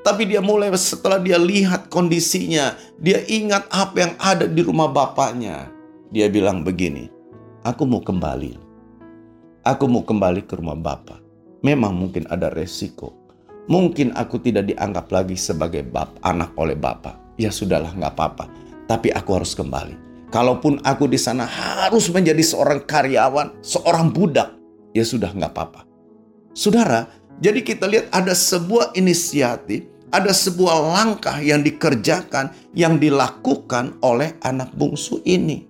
Tapi 0.00 0.24
dia 0.24 0.40
mulai 0.40 0.72
setelah 0.72 1.20
dia 1.20 1.36
lihat 1.36 1.92
kondisinya, 1.92 2.72
dia 2.96 3.20
ingat 3.28 3.68
apa 3.68 3.96
yang 4.08 4.12
ada 4.16 4.48
di 4.48 4.64
rumah 4.64 4.88
bapaknya. 4.88 5.68
Dia 6.08 6.32
bilang 6.32 6.64
begini, 6.64 7.12
aku 7.60 7.84
mau 7.84 8.00
kembali. 8.00 8.56
Aku 9.68 9.84
mau 9.84 10.00
kembali 10.00 10.48
ke 10.48 10.56
rumah 10.56 10.76
bapak. 10.76 11.20
Memang 11.60 11.92
mungkin 11.92 12.24
ada 12.32 12.48
resiko. 12.48 13.12
Mungkin 13.68 14.16
aku 14.16 14.40
tidak 14.40 14.68
dianggap 14.68 15.12
lagi 15.12 15.36
sebagai 15.36 15.84
bap, 15.84 16.16
anak 16.24 16.56
oleh 16.56 16.76
bapak. 16.76 17.36
Ya 17.36 17.52
sudahlah 17.52 17.92
nggak 17.92 18.12
apa-apa. 18.16 18.48
Tapi 18.88 19.12
aku 19.12 19.30
harus 19.40 19.52
kembali. 19.52 20.28
Kalaupun 20.32 20.80
aku 20.88 21.04
di 21.04 21.20
sana 21.20 21.44
harus 21.44 22.08
menjadi 22.08 22.40
seorang 22.40 22.80
karyawan, 22.84 23.60
seorang 23.60 24.08
budak, 24.08 24.56
ya 24.96 25.04
sudah 25.04 25.32
nggak 25.32 25.52
apa-apa. 25.52 25.93
Saudara, 26.54 27.10
jadi 27.42 27.66
kita 27.66 27.90
lihat 27.90 28.14
ada 28.14 28.30
sebuah 28.30 28.94
inisiatif, 28.94 29.90
ada 30.14 30.30
sebuah 30.30 30.94
langkah 30.94 31.42
yang 31.42 31.66
dikerjakan, 31.66 32.54
yang 32.78 33.02
dilakukan 33.02 33.98
oleh 34.06 34.38
anak 34.46 34.70
bungsu 34.78 35.18
ini. 35.26 35.66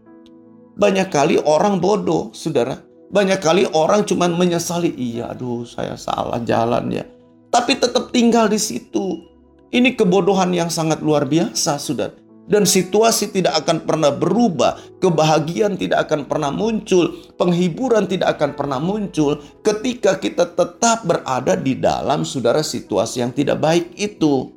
Banyak 0.76 1.08
kali 1.08 1.40
orang 1.40 1.80
bodoh, 1.80 2.28
saudara. 2.36 2.76
Banyak 3.08 3.40
kali 3.40 3.64
orang 3.72 4.04
cuma 4.04 4.28
menyesali, 4.28 4.92
iya 4.92 5.32
aduh 5.32 5.64
saya 5.64 5.96
salah 5.96 6.36
jalan 6.44 6.92
ya. 6.92 7.08
Tapi 7.48 7.80
tetap 7.80 8.12
tinggal 8.12 8.52
di 8.52 8.60
situ. 8.60 9.24
Ini 9.72 9.96
kebodohan 9.96 10.52
yang 10.52 10.68
sangat 10.68 11.00
luar 11.00 11.24
biasa, 11.24 11.80
sudah. 11.80 12.12
Dan 12.44 12.68
situasi 12.68 13.32
tidak 13.32 13.64
akan 13.64 13.88
pernah 13.88 14.12
berubah, 14.12 14.76
kebahagiaan 15.00 15.80
tidak 15.80 16.04
akan 16.08 16.28
pernah 16.28 16.52
muncul, 16.52 17.16
penghiburan 17.40 18.04
tidak 18.04 18.36
akan 18.36 18.52
pernah 18.52 18.76
muncul 18.76 19.40
ketika 19.64 20.20
kita 20.20 20.52
tetap 20.52 21.08
berada 21.08 21.56
di 21.56 21.72
dalam 21.72 22.20
saudara 22.28 22.60
situasi 22.60 23.24
yang 23.24 23.32
tidak 23.32 23.64
baik 23.64 23.96
itu. 23.96 24.52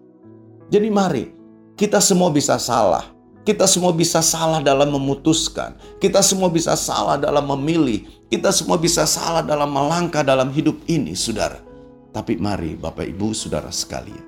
Jadi 0.68 0.88
mari, 0.92 1.32
kita 1.80 2.04
semua 2.04 2.28
bisa 2.28 2.60
salah. 2.60 3.08
Kita 3.48 3.64
semua 3.64 3.96
bisa 3.96 4.20
salah 4.20 4.60
dalam 4.60 4.92
memutuskan. 4.92 5.80
Kita 6.04 6.20
semua 6.20 6.52
bisa 6.52 6.76
salah 6.76 7.16
dalam 7.16 7.48
memilih. 7.56 8.04
Kita 8.28 8.52
semua 8.52 8.76
bisa 8.76 9.08
salah 9.08 9.40
dalam 9.40 9.72
melangkah 9.72 10.28
dalam 10.28 10.52
hidup 10.52 10.76
ini, 10.92 11.16
saudara. 11.16 11.64
Tapi 12.12 12.36
mari 12.36 12.76
Bapak 12.76 13.08
Ibu 13.08 13.32
saudara 13.32 13.72
sekalian. 13.72 14.28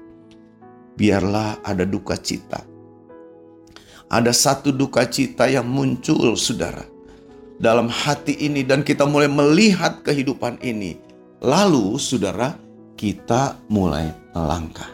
Biarlah 0.96 1.60
ada 1.68 1.84
duka 1.84 2.16
cita 2.16 2.69
ada 4.10 4.34
satu 4.34 4.74
duka 4.74 5.06
cita 5.06 5.46
yang 5.46 5.70
muncul, 5.70 6.34
saudara, 6.34 6.82
dalam 7.62 7.88
hati 7.88 8.34
ini, 8.42 8.66
dan 8.66 8.82
kita 8.82 9.06
mulai 9.06 9.30
melihat 9.30 10.02
kehidupan 10.02 10.58
ini. 10.66 10.98
Lalu, 11.40 11.96
saudara, 12.02 12.58
kita 12.98 13.56
mulai 13.70 14.12
melangkah. 14.34 14.90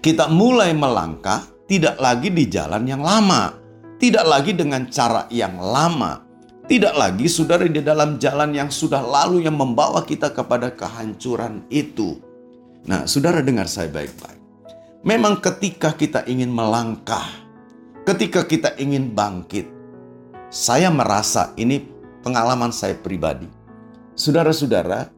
Kita 0.00 0.26
mulai 0.32 0.72
melangkah 0.72 1.44
tidak 1.68 2.00
lagi 2.00 2.32
di 2.32 2.48
jalan 2.48 2.88
yang 2.88 3.04
lama, 3.04 3.52
tidak 4.00 4.24
lagi 4.24 4.56
dengan 4.56 4.88
cara 4.88 5.28
yang 5.28 5.60
lama, 5.60 6.24
tidak 6.64 6.96
lagi 6.96 7.28
saudara 7.28 7.68
di 7.68 7.84
dalam 7.84 8.16
jalan 8.16 8.56
yang 8.56 8.72
sudah 8.72 9.04
lalu 9.04 9.44
yang 9.44 9.60
membawa 9.60 10.00
kita 10.02 10.32
kepada 10.32 10.72
kehancuran 10.72 11.68
itu. 11.68 12.16
Nah, 12.88 13.04
saudara 13.04 13.44
dengar 13.44 13.68
saya 13.68 13.92
baik-baik. 13.92 14.40
Memang 15.04 15.44
ketika 15.44 15.92
kita 15.92 16.24
ingin 16.24 16.48
melangkah 16.48 17.24
ketika 18.08 18.40
kita 18.48 18.72
ingin 18.80 19.12
bangkit. 19.12 19.68
Saya 20.48 20.88
merasa 20.88 21.52
ini 21.60 21.84
pengalaman 22.24 22.72
saya 22.72 22.96
pribadi. 22.96 23.44
Saudara-saudara, 24.16 25.12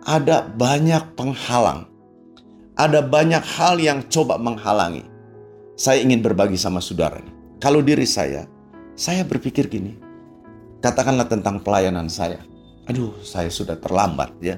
ada 0.00 0.48
banyak 0.48 1.12
penghalang. 1.12 1.92
Ada 2.72 3.04
banyak 3.04 3.44
hal 3.44 3.76
yang 3.76 4.00
coba 4.08 4.40
menghalangi. 4.40 5.04
Saya 5.76 6.00
ingin 6.00 6.24
berbagi 6.24 6.56
sama 6.56 6.80
saudara. 6.80 7.20
Kalau 7.60 7.84
diri 7.84 8.08
saya, 8.08 8.48
saya 8.96 9.28
berpikir 9.28 9.68
gini. 9.68 10.00
Katakanlah 10.80 11.28
tentang 11.28 11.60
pelayanan 11.60 12.08
saya. 12.08 12.40
Aduh, 12.88 13.12
saya 13.20 13.52
sudah 13.52 13.76
terlambat 13.76 14.32
ya. 14.40 14.56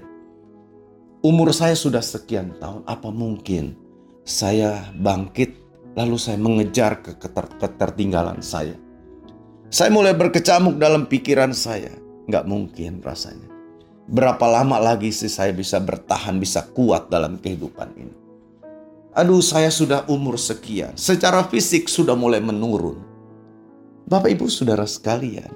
Umur 1.26 1.50
saya 1.50 1.74
sudah 1.74 2.00
sekian 2.00 2.54
tahun, 2.62 2.86
apa 2.86 3.10
mungkin 3.10 3.74
saya 4.22 4.94
bangkit 4.94 5.63
Lalu 5.94 6.16
saya 6.18 6.38
mengejar 6.38 7.02
ke 7.02 7.14
keter 7.14 7.46
ketertinggalan 7.62 8.42
saya. 8.42 8.74
Saya 9.70 9.90
mulai 9.94 10.14
berkecamuk 10.14 10.78
dalam 10.78 11.06
pikiran 11.06 11.54
saya. 11.54 11.90
Nggak 12.26 12.44
mungkin 12.50 12.98
rasanya. 13.02 13.46
Berapa 14.04 14.44
lama 14.50 14.76
lagi 14.82 15.14
sih 15.14 15.30
saya 15.32 15.54
bisa 15.54 15.80
bertahan, 15.80 16.36
bisa 16.36 16.66
kuat 16.74 17.08
dalam 17.08 17.40
kehidupan 17.40 17.88
ini? 17.96 18.14
Aduh, 19.14 19.40
saya 19.40 19.70
sudah 19.70 20.04
umur 20.10 20.34
sekian. 20.34 20.98
Secara 20.98 21.46
fisik 21.46 21.86
sudah 21.86 22.18
mulai 22.18 22.42
menurun. 22.42 22.98
Bapak 24.04 24.34
ibu 24.34 24.50
saudara 24.50 24.84
sekalian, 24.84 25.48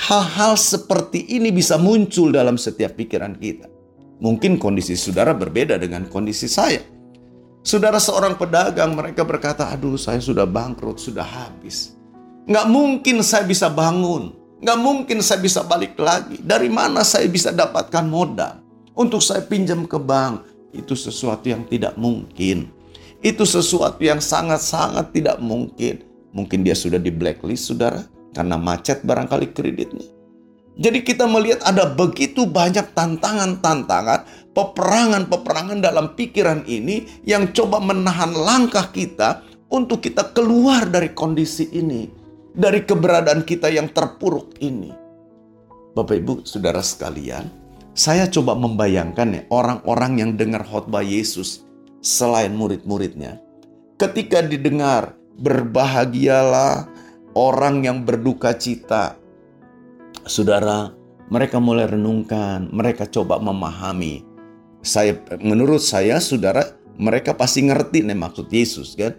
hal-hal 0.00 0.56
seperti 0.58 1.22
ini 1.36 1.52
bisa 1.52 1.76
muncul 1.76 2.32
dalam 2.32 2.56
setiap 2.56 2.96
pikiran 2.96 3.36
kita. 3.36 3.68
Mungkin 4.18 4.56
kondisi 4.56 4.96
saudara 4.96 5.36
berbeda 5.36 5.76
dengan 5.76 6.08
kondisi 6.08 6.48
saya. 6.48 6.80
Saudara 7.66 7.98
seorang 7.98 8.38
pedagang 8.38 8.94
mereka 8.94 9.26
berkata, 9.26 9.66
aduh 9.66 9.98
saya 9.98 10.22
sudah 10.22 10.46
bangkrut, 10.46 11.02
sudah 11.02 11.26
habis. 11.26 11.98
Nggak 12.46 12.66
mungkin 12.70 13.26
saya 13.26 13.42
bisa 13.42 13.66
bangun. 13.66 14.30
Nggak 14.62 14.78
mungkin 14.78 15.18
saya 15.18 15.42
bisa 15.42 15.66
balik 15.66 15.98
lagi. 15.98 16.38
Dari 16.38 16.70
mana 16.70 17.02
saya 17.02 17.26
bisa 17.26 17.50
dapatkan 17.50 18.06
modal? 18.06 18.62
Untuk 18.94 19.18
saya 19.18 19.42
pinjam 19.42 19.82
ke 19.82 19.98
bank. 19.98 20.46
Itu 20.70 20.94
sesuatu 20.94 21.42
yang 21.50 21.66
tidak 21.66 21.98
mungkin. 21.98 22.70
Itu 23.18 23.42
sesuatu 23.42 23.98
yang 23.98 24.22
sangat-sangat 24.22 25.10
tidak 25.10 25.42
mungkin. 25.42 26.06
Mungkin 26.30 26.62
dia 26.62 26.78
sudah 26.78 27.02
di 27.02 27.10
blacklist, 27.10 27.74
saudara. 27.74 28.06
Karena 28.30 28.54
macet 28.54 29.02
barangkali 29.02 29.50
kreditnya. 29.50 30.06
Jadi 30.78 31.02
kita 31.02 31.26
melihat 31.26 31.66
ada 31.66 31.88
begitu 31.88 32.46
banyak 32.46 32.94
tantangan-tantangan, 32.94 34.45
peperangan-peperangan 34.56 35.84
dalam 35.84 36.16
pikiran 36.16 36.64
ini 36.64 37.04
yang 37.28 37.52
coba 37.52 37.76
menahan 37.76 38.32
langkah 38.32 38.88
kita 38.88 39.44
untuk 39.68 40.00
kita 40.00 40.32
keluar 40.32 40.88
dari 40.88 41.12
kondisi 41.12 41.68
ini, 41.76 42.08
dari 42.56 42.80
keberadaan 42.88 43.44
kita 43.44 43.68
yang 43.68 43.92
terpuruk 43.92 44.56
ini. 44.64 44.88
Bapak 45.92 46.16
Ibu, 46.16 46.34
Saudara 46.48 46.80
sekalian, 46.80 47.52
saya 47.92 48.24
coba 48.32 48.56
membayangkan 48.56 49.28
ya 49.28 49.42
orang-orang 49.52 50.24
yang 50.24 50.30
dengar 50.40 50.64
khotbah 50.64 51.04
Yesus 51.04 51.60
selain 52.00 52.56
murid-muridnya. 52.56 53.36
Ketika 54.00 54.40
didengar, 54.40 55.16
berbahagialah 55.36 56.88
orang 57.36 57.84
yang 57.84 58.08
berduka 58.08 58.56
cita, 58.56 59.20
Saudara, 60.24 60.92
mereka 61.28 61.60
mulai 61.60 61.86
renungkan, 61.88 62.72
mereka 62.72 63.04
coba 63.04 63.36
memahami. 63.36 64.35
Saya 64.86 65.18
menurut 65.42 65.82
saya 65.82 66.22
saudara, 66.22 66.62
mereka 66.94 67.34
pasti 67.34 67.66
ngerti 67.66 68.06
nih 68.06 68.14
maksud 68.14 68.46
Yesus 68.46 68.94
kan. 68.94 69.18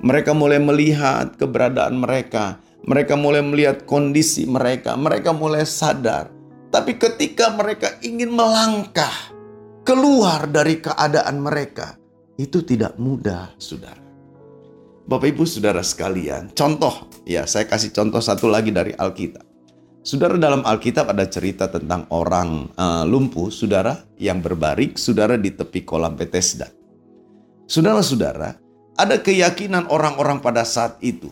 Mereka 0.00 0.32
mulai 0.32 0.56
melihat 0.56 1.36
keberadaan 1.36 2.00
mereka, 2.00 2.58
mereka 2.88 3.14
mulai 3.14 3.44
melihat 3.44 3.84
kondisi 3.84 4.48
mereka, 4.48 4.96
mereka 4.96 5.36
mulai 5.36 5.68
sadar. 5.68 6.32
Tapi 6.72 6.96
ketika 6.96 7.52
mereka 7.52 8.00
ingin 8.00 8.32
melangkah 8.32 9.12
keluar 9.84 10.48
dari 10.48 10.80
keadaan 10.80 11.44
mereka, 11.44 12.00
itu 12.40 12.64
tidak 12.64 12.96
mudah, 12.96 13.52
Saudara. 13.60 14.00
Bapak 15.04 15.28
Ibu 15.28 15.44
Saudara 15.44 15.84
sekalian, 15.84 16.56
contoh 16.56 17.12
ya, 17.28 17.44
saya 17.44 17.68
kasih 17.68 17.92
contoh 17.92 18.24
satu 18.24 18.48
lagi 18.48 18.72
dari 18.72 18.96
Alkitab. 18.96 19.51
Saudara 20.02 20.34
dalam 20.34 20.66
Alkitab 20.66 21.14
ada 21.14 21.30
cerita 21.30 21.70
tentang 21.70 22.10
orang 22.10 22.74
uh, 22.74 23.06
lumpuh, 23.06 23.54
saudara 23.54 24.02
yang 24.18 24.42
berbaring, 24.42 24.98
saudara 24.98 25.38
di 25.38 25.54
tepi 25.54 25.86
kolam 25.86 26.18
Bethesda. 26.18 26.66
Saudara-saudara, 27.70 28.58
ada 28.98 29.16
keyakinan 29.22 29.86
orang-orang 29.86 30.42
pada 30.42 30.66
saat 30.66 30.98
itu. 31.06 31.30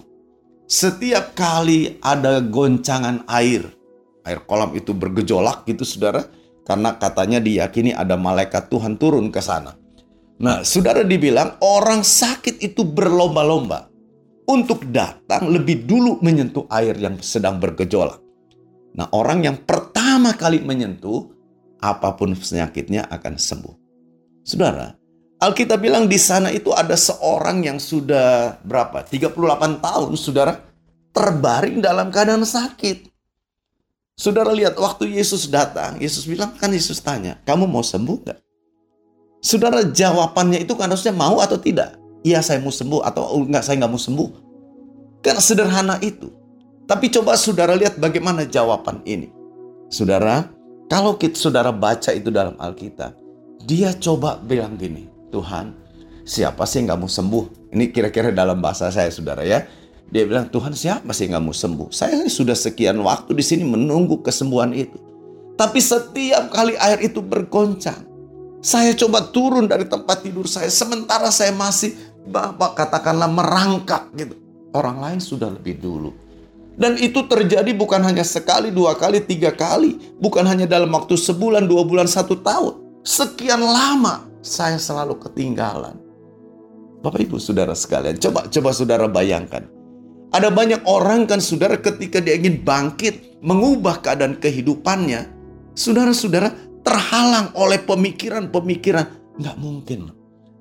Setiap 0.70 1.34
kali 1.34 1.98
ada 1.98 2.38
goncangan 2.38 3.26
air, 3.26 3.66
air 4.22 4.38
kolam 4.46 4.70
itu 4.78 4.94
bergejolak 4.94 5.66
gitu 5.66 5.82
saudara, 5.82 6.30
karena 6.62 6.94
katanya 6.94 7.42
diyakini 7.42 7.90
ada 7.90 8.14
malaikat 8.14 8.70
Tuhan 8.70 8.94
turun 9.02 9.34
ke 9.34 9.42
sana. 9.42 9.74
Nah, 10.38 10.62
saudara 10.62 11.02
dibilang 11.02 11.58
orang 11.58 12.06
sakit 12.06 12.62
itu 12.62 12.86
berlomba-lomba 12.86 13.90
untuk 14.46 14.86
datang 14.94 15.50
lebih 15.50 15.90
dulu 15.90 16.22
menyentuh 16.22 16.70
air 16.70 16.94
yang 16.94 17.18
sedang 17.18 17.58
bergejolak. 17.58 18.29
Nah, 18.96 19.06
orang 19.14 19.46
yang 19.46 19.56
pertama 19.62 20.34
kali 20.34 20.62
menyentuh, 20.62 21.30
apa 21.78 22.14
pun 22.18 22.34
penyakitnya 22.34 23.06
akan 23.08 23.34
sembuh. 23.38 23.76
Saudara, 24.42 24.92
Alkitab 25.40 25.80
bilang 25.80 26.04
di 26.04 26.20
sana 26.20 26.52
itu 26.52 26.74
ada 26.74 26.92
seorang 26.98 27.64
yang 27.64 27.78
sudah 27.80 28.60
berapa? 28.60 29.00
38 29.06 29.80
tahun, 29.80 30.10
saudara, 30.18 30.52
terbaring 31.16 31.80
dalam 31.80 32.12
keadaan 32.12 32.44
sakit. 32.44 33.08
Saudara 34.20 34.52
lihat 34.52 34.76
waktu 34.76 35.16
Yesus 35.16 35.48
datang, 35.48 35.96
Yesus 35.96 36.28
bilang 36.28 36.52
kan 36.60 36.68
Yesus 36.68 37.00
tanya, 37.00 37.40
kamu 37.48 37.64
mau 37.64 37.80
sembuh 37.80 38.18
gak? 38.20 38.38
Saudara 39.40 39.80
jawabannya 39.80 40.60
itu 40.60 40.76
kan 40.76 40.92
harusnya 40.92 41.16
mau 41.16 41.40
atau 41.40 41.56
tidak? 41.56 41.96
Iya 42.20 42.44
saya 42.44 42.60
mau 42.60 42.68
sembuh 42.68 43.00
atau 43.00 43.40
enggak 43.40 43.64
saya 43.64 43.80
nggak 43.80 43.92
mau 43.92 43.96
sembuh. 43.96 44.28
Kan 45.24 45.40
sederhana 45.40 45.96
itu. 46.04 46.28
Tapi 46.90 47.06
coba 47.06 47.38
saudara 47.38 47.78
lihat 47.78 48.02
bagaimana 48.02 48.42
jawaban 48.42 48.98
ini. 49.06 49.30
Saudara, 49.86 50.50
kalau 50.90 51.14
kita 51.14 51.38
saudara 51.38 51.70
baca 51.70 52.10
itu 52.10 52.34
dalam 52.34 52.58
Alkitab, 52.58 53.14
dia 53.62 53.94
coba 53.94 54.42
bilang 54.42 54.74
gini, 54.74 55.06
Tuhan, 55.30 55.70
siapa 56.26 56.66
sih 56.66 56.82
yang 56.82 56.90
gak 56.90 57.00
mau 57.06 57.06
sembuh? 57.06 57.70
Ini 57.70 57.94
kira-kira 57.94 58.34
dalam 58.34 58.58
bahasa 58.58 58.90
saya, 58.90 59.06
saudara 59.14 59.46
ya. 59.46 59.70
Dia 60.10 60.26
bilang, 60.26 60.50
Tuhan 60.50 60.74
siapa 60.74 61.14
sih 61.14 61.30
yang 61.30 61.38
gak 61.38 61.46
mau 61.46 61.54
sembuh? 61.54 61.94
Saya 61.94 62.26
sudah 62.26 62.58
sekian 62.58 62.98
waktu 63.06 63.38
di 63.38 63.44
sini 63.46 63.62
menunggu 63.62 64.18
kesembuhan 64.26 64.74
itu. 64.74 64.98
Tapi 65.54 65.78
setiap 65.78 66.50
kali 66.50 66.74
air 66.74 67.06
itu 67.06 67.22
bergoncang, 67.22 68.02
saya 68.58 68.98
coba 68.98 69.30
turun 69.30 69.70
dari 69.70 69.86
tempat 69.86 70.26
tidur 70.26 70.50
saya. 70.50 70.66
Sementara 70.66 71.30
saya 71.30 71.54
masih, 71.54 71.94
Bapak 72.26 72.74
katakanlah 72.74 73.30
merangkak 73.30 74.10
gitu. 74.18 74.34
Orang 74.74 74.98
lain 74.98 75.22
sudah 75.22 75.54
lebih 75.54 75.78
dulu 75.78 76.19
Dan 76.80 76.96
itu 76.96 77.20
terjadi 77.28 77.76
bukan 77.76 78.00
hanya 78.00 78.24
sekali, 78.24 78.72
dua 78.72 78.96
kali, 78.96 79.20
tiga 79.20 79.52
kali. 79.52 80.00
Bukan 80.16 80.48
hanya 80.48 80.64
dalam 80.64 80.88
waktu 80.96 81.12
sebulan, 81.12 81.68
dua 81.68 81.84
bulan, 81.84 82.08
satu 82.08 82.40
tahun. 82.40 83.04
Sekian 83.04 83.60
lama 83.60 84.24
saya 84.40 84.80
selalu 84.80 85.20
ketinggalan. 85.20 86.00
Bapak 87.04 87.20
ibu 87.20 87.36
saudara 87.36 87.76
sekalian, 87.76 88.16
coba 88.16 88.48
coba 88.48 88.70
saudara 88.72 89.04
bayangkan. 89.12 89.68
Ada 90.32 90.48
banyak 90.48 90.88
orang 90.88 91.28
kan 91.28 91.44
saudara 91.44 91.76
ketika 91.76 92.16
dia 92.16 92.40
ingin 92.40 92.64
bangkit, 92.64 93.44
mengubah 93.44 94.00
keadaan 94.00 94.40
kehidupannya. 94.40 95.28
Saudara-saudara 95.76 96.48
terhalang 96.80 97.52
oleh 97.60 97.76
pemikiran-pemikiran. 97.84 99.36
Nggak 99.36 99.56
mungkin. 99.60 100.00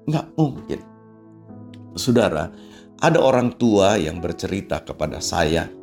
Nggak 0.04 0.28
mungkin. 0.36 0.80
Saudara, 1.96 2.52
ada 3.00 3.20
orang 3.24 3.56
tua 3.56 3.96
yang 3.96 4.20
bercerita 4.20 4.84
kepada 4.84 5.24
saya 5.24 5.79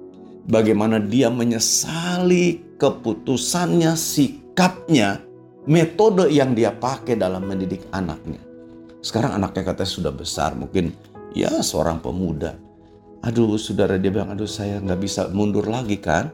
bagaimana 0.46 1.02
dia 1.02 1.28
menyesali 1.28 2.78
keputusannya, 2.78 3.92
sikapnya, 3.98 5.20
metode 5.66 6.30
yang 6.30 6.54
dia 6.54 6.70
pakai 6.72 7.18
dalam 7.18 7.44
mendidik 7.44 7.84
anaknya. 7.90 8.40
Sekarang 9.02 9.34
anaknya 9.36 9.74
katanya 9.74 9.90
sudah 9.90 10.12
besar, 10.14 10.54
mungkin 10.54 10.94
ya 11.34 11.50
seorang 11.60 11.98
pemuda. 11.98 12.54
Aduh, 13.26 13.58
saudara 13.58 13.98
dia 13.98 14.10
bilang, 14.14 14.30
aduh 14.30 14.46
saya 14.46 14.78
nggak 14.78 15.00
bisa 15.02 15.26
mundur 15.34 15.66
lagi 15.66 15.98
kan? 15.98 16.30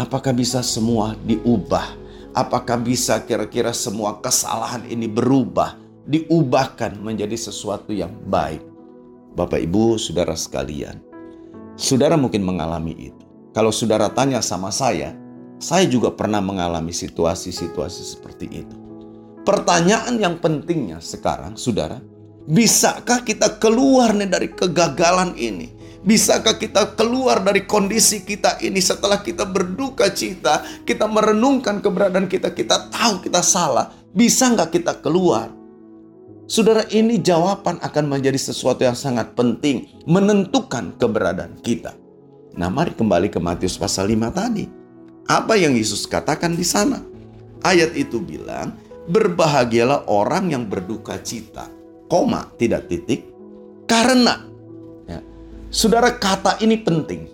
Apakah 0.00 0.32
bisa 0.32 0.60
semua 0.64 1.16
diubah? 1.24 2.04
Apakah 2.36 2.76
bisa 2.76 3.16
kira-kira 3.24 3.72
semua 3.72 4.20
kesalahan 4.20 4.84
ini 4.84 5.08
berubah, 5.08 5.76
diubahkan 6.04 7.00
menjadi 7.00 7.32
sesuatu 7.32 7.96
yang 7.96 8.12
baik? 8.28 8.60
Bapak, 9.36 9.60
Ibu, 9.60 9.96
saudara 9.96 10.36
sekalian, 10.36 11.00
saudara 11.76 12.16
mungkin 12.16 12.44
mengalami 12.44 13.12
itu. 13.12 13.25
Kalau 13.56 13.72
saudara 13.72 14.12
tanya 14.12 14.44
sama 14.44 14.68
saya, 14.68 15.16
saya 15.56 15.88
juga 15.88 16.12
pernah 16.12 16.44
mengalami 16.44 16.92
situasi-situasi 16.92 18.02
seperti 18.04 18.52
itu. 18.52 18.76
Pertanyaan 19.48 20.20
yang 20.20 20.36
pentingnya 20.36 21.00
sekarang, 21.00 21.56
saudara, 21.56 21.96
bisakah 22.44 23.24
kita 23.24 23.56
keluar 23.56 24.12
nih 24.12 24.28
dari 24.28 24.52
kegagalan 24.52 25.32
ini? 25.40 25.72
Bisakah 26.04 26.60
kita 26.60 26.92
keluar 27.00 27.40
dari 27.40 27.64
kondisi 27.64 28.28
kita 28.28 28.60
ini 28.60 28.76
setelah 28.76 29.24
kita 29.24 29.48
berduka 29.48 30.12
cita, 30.12 30.60
kita 30.84 31.08
merenungkan 31.08 31.80
keberadaan 31.80 32.28
kita, 32.28 32.52
kita 32.52 32.92
tahu 32.92 33.24
kita 33.24 33.40
salah, 33.40 33.88
bisa 34.12 34.52
nggak 34.52 34.68
kita 34.76 35.00
keluar? 35.00 35.48
Saudara, 36.44 36.84
ini 36.92 37.24
jawaban 37.24 37.80
akan 37.80 38.04
menjadi 38.04 38.36
sesuatu 38.36 38.84
yang 38.84 38.94
sangat 38.94 39.32
penting, 39.32 39.88
menentukan 40.04 40.92
keberadaan 41.00 41.56
kita. 41.64 41.96
Nah, 42.56 42.72
mari 42.72 42.96
kembali 42.96 43.28
ke 43.28 43.36
Matius 43.36 43.76
pasal 43.76 44.08
5 44.08 44.32
tadi. 44.32 44.64
Apa 45.28 45.60
yang 45.60 45.76
Yesus 45.76 46.08
katakan 46.08 46.56
di 46.56 46.64
sana? 46.64 47.04
Ayat 47.60 47.92
itu 47.92 48.16
bilang, 48.16 48.72
berbahagialah 49.12 50.08
orang 50.08 50.56
yang 50.56 50.64
berduka 50.64 51.20
cita. 51.20 51.68
Koma, 52.08 52.48
tidak 52.56 52.88
titik. 52.88 53.28
Karena, 53.84 54.40
ya, 55.04 55.20
saudara 55.68 56.16
kata 56.16 56.56
ini 56.64 56.80
penting. 56.80 57.28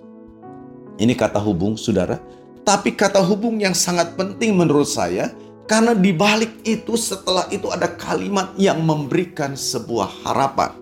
Ini 0.98 1.14
kata 1.14 1.38
hubung, 1.38 1.78
saudara. 1.78 2.18
Tapi 2.66 2.90
kata 2.90 3.22
hubung 3.22 3.62
yang 3.62 3.78
sangat 3.78 4.18
penting 4.18 4.58
menurut 4.58 4.90
saya, 4.90 5.30
karena 5.70 5.94
di 5.94 6.10
balik 6.10 6.66
itu 6.66 6.98
setelah 6.98 7.46
itu 7.54 7.70
ada 7.70 7.86
kalimat 7.94 8.50
yang 8.58 8.82
memberikan 8.82 9.54
sebuah 9.54 10.26
harapan. 10.26 10.74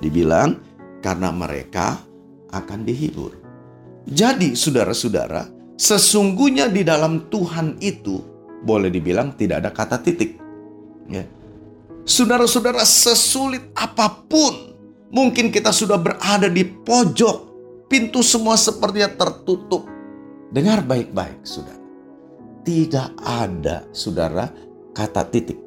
Dibilang, 0.00 0.56
karena 1.04 1.28
mereka 1.28 2.00
akan 2.48 2.88
dihibur. 2.88 3.41
Jadi 4.08 4.58
saudara-saudara, 4.58 5.46
sesungguhnya 5.78 6.66
di 6.66 6.82
dalam 6.82 7.30
Tuhan 7.30 7.78
itu 7.78 8.18
boleh 8.62 8.90
dibilang 8.90 9.34
tidak 9.34 9.66
ada 9.66 9.70
kata 9.70 9.96
titik. 10.02 10.38
Ya. 11.10 11.26
Saudara-saudara, 12.02 12.82
sesulit 12.82 13.70
apa 13.78 14.26
pun 14.26 14.74
mungkin 15.14 15.54
kita 15.54 15.70
sudah 15.70 15.98
berada 15.98 16.50
di 16.50 16.66
pojok, 16.66 17.36
pintu 17.86 18.26
semua 18.26 18.58
sepertinya 18.58 19.10
tertutup. 19.14 19.86
Dengar 20.50 20.82
baik-baik, 20.82 21.46
saudara. 21.46 21.80
Tidak 22.62 23.08
ada, 23.22 23.86
saudara, 23.90 24.46
kata 24.94 25.22
titik. 25.30 25.58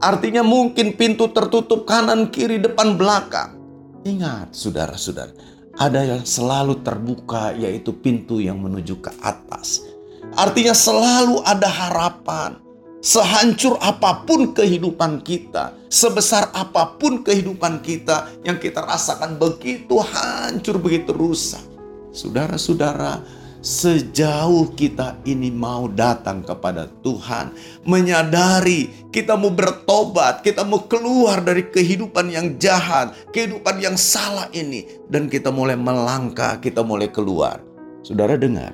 Artinya 0.00 0.40
mungkin 0.40 0.96
pintu 0.96 1.28
tertutup 1.28 1.84
kanan, 1.84 2.32
kiri, 2.32 2.56
depan, 2.56 2.96
belakang. 2.96 3.60
Ingat, 4.08 4.56
saudara-saudara, 4.56 5.32
ada 5.78 6.02
yang 6.02 6.22
selalu 6.26 6.82
terbuka, 6.82 7.54
yaitu 7.54 7.94
pintu 7.94 8.42
yang 8.42 8.58
menuju 8.58 8.98
ke 8.98 9.12
atas. 9.22 9.86
Artinya, 10.34 10.74
selalu 10.74 11.42
ada 11.46 11.68
harapan. 11.68 12.58
Sehancur 13.00 13.80
apa 13.80 14.28
pun 14.28 14.52
kehidupan 14.52 15.24
kita, 15.24 15.72
sebesar 15.88 16.52
apa 16.52 17.00
pun 17.00 17.24
kehidupan 17.24 17.80
kita 17.80 18.28
yang 18.44 18.60
kita 18.60 18.84
rasakan 18.84 19.40
begitu 19.40 19.96
hancur, 20.04 20.76
begitu 20.76 21.16
rusak. 21.16 21.64
Saudara-saudara, 22.12 23.24
Sejauh 23.60 24.72
kita 24.72 25.20
ini 25.28 25.52
mau 25.52 25.84
datang 25.84 26.40
kepada 26.40 26.88
Tuhan, 27.04 27.52
menyadari 27.84 28.88
kita 29.12 29.36
mau 29.36 29.52
bertobat, 29.52 30.40
kita 30.40 30.64
mau 30.64 30.88
keluar 30.88 31.44
dari 31.44 31.68
kehidupan 31.68 32.32
yang 32.32 32.56
jahat, 32.56 33.12
kehidupan 33.36 33.76
yang 33.84 34.00
salah 34.00 34.48
ini, 34.56 34.88
dan 35.12 35.28
kita 35.28 35.52
mulai 35.52 35.76
melangkah, 35.76 36.56
kita 36.56 36.80
mulai 36.80 37.12
keluar. 37.12 37.60
Saudara 38.00 38.40
dengar, 38.40 38.72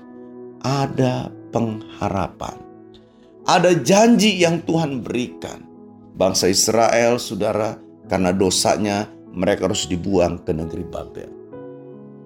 ada 0.63 1.35
pengharapan, 1.51 2.55
ada 3.43 3.75
janji 3.75 4.39
yang 4.39 4.63
Tuhan 4.63 5.03
berikan. 5.03 5.67
Bangsa 6.15 6.47
Israel, 6.47 7.19
saudara, 7.19 7.75
karena 8.07 8.31
dosanya 8.31 9.11
mereka 9.35 9.67
harus 9.67 9.91
dibuang 9.91 10.39
ke 10.47 10.55
negeri 10.55 10.87
Babel. 10.87 11.46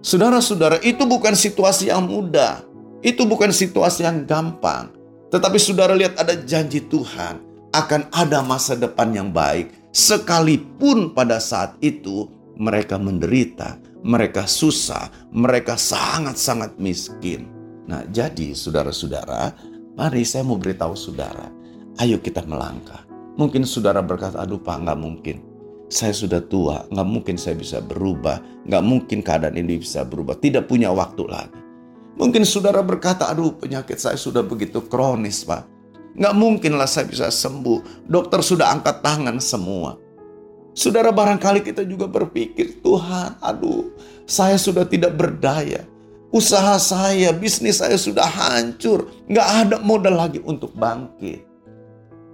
Saudara-saudara, 0.01 0.81
itu 0.81 1.05
bukan 1.05 1.37
situasi 1.37 1.93
yang 1.93 2.09
mudah. 2.09 2.65
Itu 3.05 3.29
bukan 3.29 3.53
situasi 3.53 4.09
yang 4.09 4.25
gampang. 4.25 4.89
Tetapi 5.29 5.61
saudara 5.61 5.93
lihat 5.93 6.17
ada 6.17 6.33
janji 6.41 6.81
Tuhan 6.89 7.41
akan 7.71 8.09
ada 8.09 8.41
masa 8.41 8.75
depan 8.77 9.13
yang 9.13 9.29
baik. 9.29 9.71
Sekalipun 9.93 11.13
pada 11.13 11.37
saat 11.37 11.77
itu 11.85 12.33
mereka 12.57 12.97
menderita, 12.97 13.77
mereka 14.01 14.49
susah, 14.49 15.13
mereka 15.31 15.77
sangat-sangat 15.77 16.81
miskin. 16.81 17.47
Nah 17.85 18.05
jadi 18.09 18.57
saudara-saudara, 18.57 19.53
mari 20.01 20.25
saya 20.25 20.49
mau 20.49 20.57
beritahu 20.57 20.97
saudara, 20.97 21.53
ayo 22.01 22.17
kita 22.19 22.41
melangkah. 22.49 23.05
Mungkin 23.37 23.69
saudara 23.69 24.01
berkata, 24.01 24.41
aduh 24.41 24.61
pak 24.61 24.81
nggak 24.81 25.01
mungkin 25.01 25.50
saya 25.91 26.15
sudah 26.15 26.39
tua, 26.47 26.87
nggak 26.87 27.09
mungkin 27.11 27.35
saya 27.35 27.59
bisa 27.59 27.83
berubah, 27.83 28.39
nggak 28.63 28.85
mungkin 28.87 29.27
keadaan 29.27 29.59
ini 29.59 29.83
bisa 29.83 30.07
berubah, 30.07 30.39
tidak 30.39 30.71
punya 30.71 30.95
waktu 30.95 31.27
lagi. 31.27 31.59
Mungkin 32.15 32.47
saudara 32.47 32.79
berkata, 32.79 33.27
aduh 33.27 33.59
penyakit 33.59 33.99
saya 33.99 34.15
sudah 34.15 34.47
begitu 34.47 34.79
kronis 34.87 35.43
pak, 35.43 35.67
nggak 36.15 36.35
mungkinlah 36.39 36.87
saya 36.87 37.11
bisa 37.11 37.27
sembuh, 37.27 38.07
dokter 38.07 38.39
sudah 38.39 38.71
angkat 38.71 39.03
tangan 39.03 39.43
semua. 39.43 39.99
Saudara 40.79 41.11
barangkali 41.11 41.67
kita 41.67 41.83
juga 41.83 42.07
berpikir, 42.07 42.79
Tuhan 42.87 43.43
aduh 43.43 43.91
saya 44.31 44.55
sudah 44.55 44.87
tidak 44.87 45.19
berdaya, 45.19 45.83
usaha 46.31 46.79
saya, 46.79 47.35
bisnis 47.35 47.83
saya 47.83 47.99
sudah 47.99 48.31
hancur, 48.31 49.11
nggak 49.27 49.49
ada 49.67 49.77
modal 49.83 50.15
lagi 50.15 50.39
untuk 50.47 50.71
bangkit. 50.79 51.43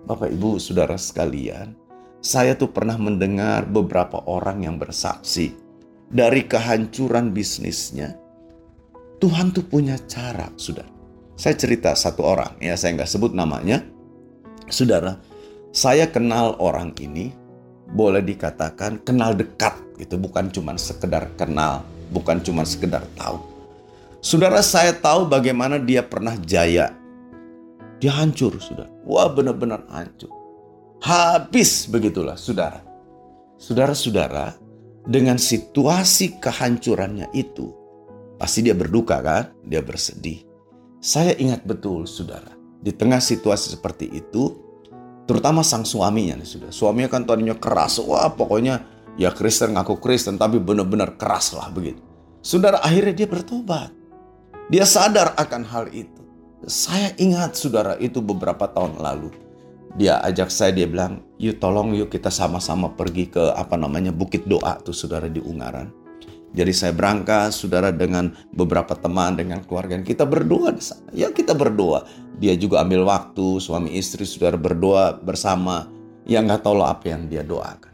Bapak 0.04 0.28
ibu 0.28 0.60
saudara 0.60 1.00
sekalian, 1.00 1.85
saya 2.20 2.58
tuh 2.58 2.74
pernah 2.74 2.98
mendengar 2.98 3.68
beberapa 3.68 4.24
orang 4.26 4.66
yang 4.66 4.76
bersaksi 4.80 5.54
dari 6.10 6.46
kehancuran 6.46 7.30
bisnisnya. 7.30 8.18
Tuhan 9.22 9.54
tuh 9.54 9.64
punya 9.64 9.96
cara, 10.10 10.52
sudah. 10.58 10.84
Saya 11.36 11.56
cerita 11.56 11.92
satu 11.92 12.24
orang, 12.24 12.56
ya 12.60 12.76
saya 12.76 12.96
nggak 12.96 13.10
sebut 13.10 13.32
namanya. 13.32 13.84
Saudara, 14.68 15.16
saya 15.72 16.08
kenal 16.08 16.56
orang 16.60 16.92
ini, 17.00 17.32
boleh 17.92 18.24
dikatakan 18.24 19.00
kenal 19.04 19.32
dekat 19.36 19.76
gitu, 19.96 20.20
bukan 20.20 20.52
cuma 20.52 20.76
sekedar 20.76 21.32
kenal, 21.38 21.84
bukan 22.12 22.40
cuma 22.44 22.64
sekedar 22.66 23.04
tahu. 23.16 23.40
Saudara, 24.20 24.60
saya 24.60 24.92
tahu 24.92 25.28
bagaimana 25.28 25.78
dia 25.78 26.02
pernah 26.02 26.34
jaya. 26.42 26.92
Dia 27.96 28.12
hancur, 28.12 28.58
sudah. 28.60 28.88
Wah, 29.06 29.30
benar-benar 29.32 29.86
hancur 29.88 30.35
habis 31.06 31.86
begitulah 31.86 32.34
saudara. 32.34 32.82
Saudara-saudara, 33.56 34.58
dengan 35.06 35.38
situasi 35.38 36.42
kehancurannya 36.42 37.30
itu, 37.30 37.70
pasti 38.42 38.66
dia 38.66 38.74
berduka 38.74 39.22
kan? 39.22 39.54
Dia 39.62 39.80
bersedih. 39.86 40.42
Saya 40.98 41.38
ingat 41.38 41.62
betul 41.62 42.10
saudara, 42.10 42.50
di 42.82 42.90
tengah 42.90 43.22
situasi 43.22 43.78
seperti 43.78 44.10
itu, 44.10 44.50
terutama 45.30 45.62
sang 45.62 45.86
suaminya 45.86 46.42
nih 46.42 46.48
sudah. 46.50 46.70
Suaminya 46.74 47.06
kan 47.06 47.22
tadinya 47.22 47.54
keras, 47.54 48.02
wah 48.02 48.26
pokoknya 48.34 48.82
ya 49.14 49.30
Kristen 49.30 49.78
ngaku 49.78 50.02
Kristen 50.02 50.34
tapi 50.34 50.58
benar-benar 50.58 51.14
keras 51.14 51.54
lah 51.54 51.70
begitu. 51.70 52.02
Saudara 52.42 52.82
akhirnya 52.82 53.14
dia 53.14 53.28
bertobat. 53.30 53.94
Dia 54.66 54.82
sadar 54.82 55.38
akan 55.38 55.62
hal 55.70 55.86
itu. 55.94 56.22
Saya 56.66 57.14
ingat 57.14 57.54
saudara 57.54 57.94
itu 58.02 58.18
beberapa 58.18 58.66
tahun 58.66 58.98
lalu. 58.98 59.45
Dia 59.96 60.20
ajak 60.20 60.52
saya, 60.52 60.76
dia 60.76 60.84
bilang, 60.84 61.24
yuk 61.40 61.56
tolong 61.56 61.96
yuk 61.96 62.12
kita 62.12 62.28
sama-sama 62.28 62.92
pergi 62.92 63.32
ke 63.32 63.40
apa 63.56 63.80
namanya 63.80 64.12
Bukit 64.12 64.44
Doa 64.44 64.76
tuh 64.84 64.92
saudara 64.92 65.24
di 65.32 65.40
Ungaran. 65.40 65.88
Jadi 66.56 66.72
saya 66.72 66.92
berangkat, 66.96 67.52
saudara 67.52 67.92
dengan 67.92 68.32
beberapa 68.52 68.96
teman, 68.96 69.36
dengan 69.36 69.60
keluarga. 69.64 70.00
Kita 70.00 70.24
berdoa. 70.24 70.72
Ya 71.12 71.28
kita 71.28 71.52
berdoa. 71.52 72.08
Dia 72.40 72.56
juga 72.56 72.80
ambil 72.80 73.04
waktu, 73.08 73.60
suami 73.60 73.96
istri 73.96 74.24
saudara 74.24 74.56
berdoa 74.56 75.16
bersama. 75.16 75.88
Ya 76.24 76.40
nggak 76.40 76.64
tahu 76.64 76.80
loh 76.80 76.88
apa 76.88 77.12
yang 77.12 77.28
dia 77.28 77.44
doakan. 77.44 77.92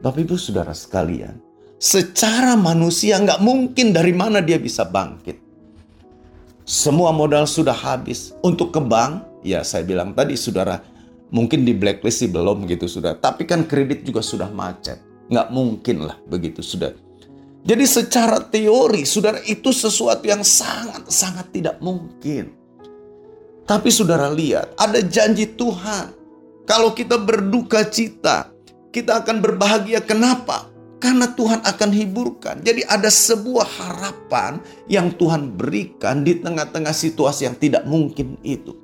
Bapak 0.00 0.20
ibu 0.20 0.36
saudara 0.36 0.76
sekalian, 0.76 1.40
secara 1.80 2.56
manusia 2.56 3.16
nggak 3.16 3.40
mungkin 3.40 3.96
dari 3.96 4.12
mana 4.12 4.44
dia 4.44 4.60
bisa 4.60 4.84
bangkit. 4.84 5.40
Semua 6.64 7.12
modal 7.12 7.44
sudah 7.44 7.76
habis. 7.76 8.32
Untuk 8.40 8.72
ke 8.72 8.80
bank, 8.80 9.44
ya 9.44 9.60
saya 9.60 9.84
bilang 9.84 10.16
tadi 10.16 10.36
saudara, 10.36 10.80
mungkin 11.34 11.66
di 11.66 11.74
blacklist 11.74 12.22
sih 12.22 12.30
belum 12.30 12.70
gitu 12.70 12.86
sudah. 12.86 13.18
Tapi 13.18 13.42
kan 13.42 13.66
kredit 13.66 14.06
juga 14.06 14.22
sudah 14.22 14.46
macet. 14.54 15.02
Nggak 15.26 15.50
mungkin 15.50 16.06
lah 16.06 16.16
begitu 16.30 16.62
sudah. 16.62 16.94
Jadi 17.64 17.84
secara 17.88 18.38
teori, 18.44 19.02
saudara 19.02 19.40
itu 19.48 19.74
sesuatu 19.74 20.22
yang 20.22 20.46
sangat-sangat 20.46 21.50
tidak 21.50 21.76
mungkin. 21.82 22.54
Tapi 23.64 23.88
saudara 23.88 24.28
lihat, 24.28 24.76
ada 24.76 25.00
janji 25.00 25.48
Tuhan. 25.48 26.12
Kalau 26.68 26.92
kita 26.92 27.16
berduka 27.16 27.80
cita, 27.88 28.52
kita 28.92 29.24
akan 29.24 29.40
berbahagia. 29.40 30.04
Kenapa? 30.04 30.68
Karena 31.00 31.24
Tuhan 31.32 31.64
akan 31.64 31.90
hiburkan. 31.92 32.60
Jadi 32.60 32.84
ada 32.84 33.08
sebuah 33.08 33.64
harapan 33.64 34.60
yang 34.84 35.08
Tuhan 35.16 35.56
berikan 35.56 36.20
di 36.20 36.36
tengah-tengah 36.36 36.92
situasi 36.92 37.48
yang 37.48 37.56
tidak 37.56 37.88
mungkin 37.88 38.36
itu. 38.44 38.83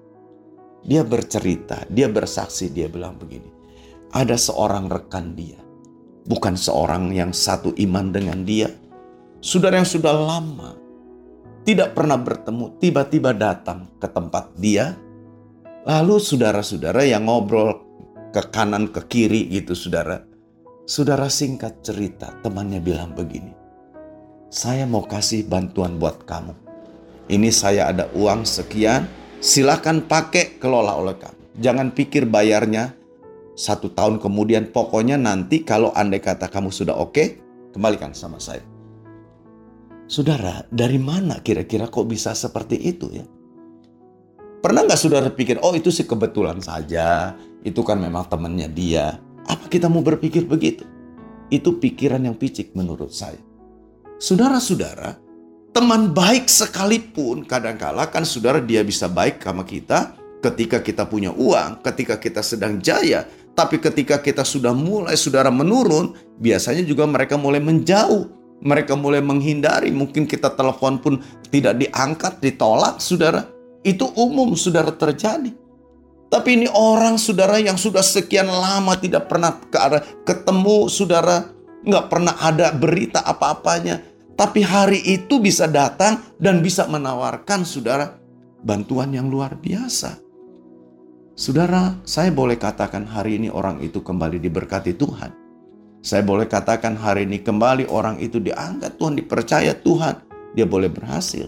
Dia 0.81 1.05
bercerita, 1.05 1.85
dia 1.89 2.09
bersaksi, 2.09 2.73
dia 2.73 2.89
bilang 2.89 3.21
begini. 3.21 3.49
Ada 4.11 4.35
seorang 4.35 4.91
rekan 4.91 5.37
dia 5.37 5.61
bukan 6.31 6.55
seorang 6.55 7.11
yang 7.15 7.33
satu 7.33 7.73
iman 7.75 8.15
dengan 8.15 8.47
dia. 8.47 8.69
Saudara 9.41 9.81
yang 9.81 9.89
sudah 9.89 10.13
lama 10.13 10.77
tidak 11.65 11.97
pernah 11.97 12.15
bertemu, 12.21 12.77
tiba-tiba 12.79 13.33
datang 13.33 13.89
ke 13.99 14.07
tempat 14.07 14.53
dia. 14.55 14.95
Lalu 15.83 16.21
saudara-saudara 16.21 17.09
yang 17.09 17.25
ngobrol 17.25 17.73
ke 18.31 18.43
kanan 18.53 18.93
ke 18.93 19.01
kiri 19.09 19.49
gitu 19.49 19.73
saudara. 19.73 20.23
Saudara 20.85 21.27
singkat 21.33 21.81
cerita, 21.81 22.31
temannya 22.45 22.83
bilang 22.83 23.17
begini. 23.17 23.57
Saya 24.51 24.85
mau 24.85 25.07
kasih 25.07 25.47
bantuan 25.47 25.97
buat 25.97 26.27
kamu. 26.27 26.53
Ini 27.31 27.49
saya 27.55 27.95
ada 27.95 28.11
uang 28.11 28.43
sekian, 28.43 29.07
silakan 29.41 30.05
pakai 30.05 30.61
kelola 30.61 30.95
oleh 30.95 31.17
kamu. 31.17 31.59
Jangan 31.61 31.93
pikir 31.97 32.29
bayarnya 32.29 32.95
satu 33.57 33.93
tahun 33.93 34.23
kemudian 34.23 34.73
pokoknya 34.73 35.21
nanti 35.21 35.67
kalau 35.67 35.93
andai 35.93 36.23
kata 36.23 36.49
kamu 36.49 36.73
sudah 36.73 36.97
oke, 36.97 37.41
kembalikan 37.75 38.15
sama 38.17 38.41
saya. 38.41 38.63
Saudara, 40.11 40.65
dari 40.69 40.97
mana 40.97 41.41
kira-kira 41.45 41.87
kok 41.87 42.09
bisa 42.09 42.33
seperti 42.35 42.77
itu 42.81 43.07
ya? 43.13 43.25
Pernah 44.61 44.85
nggak 44.85 45.01
saudara 45.01 45.29
pikir, 45.33 45.57
oh 45.65 45.73
itu 45.73 45.89
sih 45.89 46.05
kebetulan 46.05 46.61
saja, 46.61 47.33
itu 47.65 47.81
kan 47.81 47.97
memang 47.97 48.29
temannya 48.29 48.69
dia. 48.69 49.17
Apa 49.49 49.73
kita 49.73 49.89
mau 49.89 50.05
berpikir 50.05 50.45
begitu? 50.45 50.85
Itu 51.49 51.81
pikiran 51.81 52.29
yang 52.29 52.37
picik 52.37 52.77
menurut 52.77 53.09
saya. 53.09 53.41
Saudara-saudara, 54.21 55.17
teman 55.71 56.11
baik 56.11 56.51
sekalipun 56.51 57.47
kadang-kala 57.47 58.11
kan 58.11 58.27
saudara 58.27 58.59
dia 58.59 58.83
bisa 58.83 59.07
baik 59.07 59.39
sama 59.39 59.63
kita 59.63 60.19
ketika 60.41 60.81
kita 60.81 61.05
punya 61.05 61.31
uang, 61.31 61.85
ketika 61.85 62.17
kita 62.17 62.41
sedang 62.41 62.81
jaya, 62.81 63.29
tapi 63.53 63.77
ketika 63.77 64.17
kita 64.19 64.41
sudah 64.41 64.73
mulai 64.73 65.15
saudara 65.15 65.53
menurun, 65.53 66.17
biasanya 66.41 66.81
juga 66.83 67.05
mereka 67.05 67.37
mulai 67.37 67.61
menjauh. 67.61 68.41
Mereka 68.61 68.93
mulai 68.93 69.25
menghindari, 69.25 69.89
mungkin 69.89 70.29
kita 70.29 70.53
telepon 70.53 71.01
pun 71.01 71.25
tidak 71.49 71.81
diangkat, 71.81 72.45
ditolak, 72.45 73.01
saudara. 73.01 73.49
Itu 73.81 74.13
umum, 74.13 74.53
saudara, 74.53 74.93
terjadi. 74.93 75.49
Tapi 76.29 76.49
ini 76.61 76.69
orang, 76.69 77.17
saudara, 77.17 77.57
yang 77.57 77.81
sudah 77.81 78.05
sekian 78.05 78.53
lama 78.53 79.01
tidak 79.01 79.33
pernah 79.33 79.57
ke 79.57 79.81
arah 79.81 80.05
ketemu, 80.29 80.93
saudara. 80.93 81.49
Nggak 81.89 82.07
pernah 82.13 82.37
ada 82.37 82.69
berita 82.77 83.25
apa-apanya. 83.25 84.05
Tapi 84.41 84.65
hari 84.65 85.05
itu 85.05 85.37
bisa 85.37 85.69
datang 85.69 86.25
dan 86.41 86.65
bisa 86.65 86.89
menawarkan, 86.89 87.61
saudara, 87.61 88.17
bantuan 88.65 89.13
yang 89.13 89.29
luar 89.29 89.53
biasa. 89.53 90.17
Saudara, 91.37 92.01
saya 92.09 92.33
boleh 92.33 92.57
katakan 92.57 93.05
hari 93.05 93.37
ini 93.37 93.53
orang 93.53 93.85
itu 93.85 94.01
kembali 94.01 94.41
diberkati 94.41 94.97
Tuhan. 94.97 95.37
Saya 96.01 96.25
boleh 96.25 96.49
katakan 96.49 96.97
hari 96.97 97.29
ini 97.29 97.45
kembali 97.45 97.93
orang 97.93 98.17
itu 98.17 98.41
diangkat 98.41 98.97
Tuhan, 98.97 99.21
dipercaya 99.21 99.77
Tuhan. 99.77 100.25
Dia 100.57 100.65
boleh 100.65 100.89
berhasil. 100.89 101.45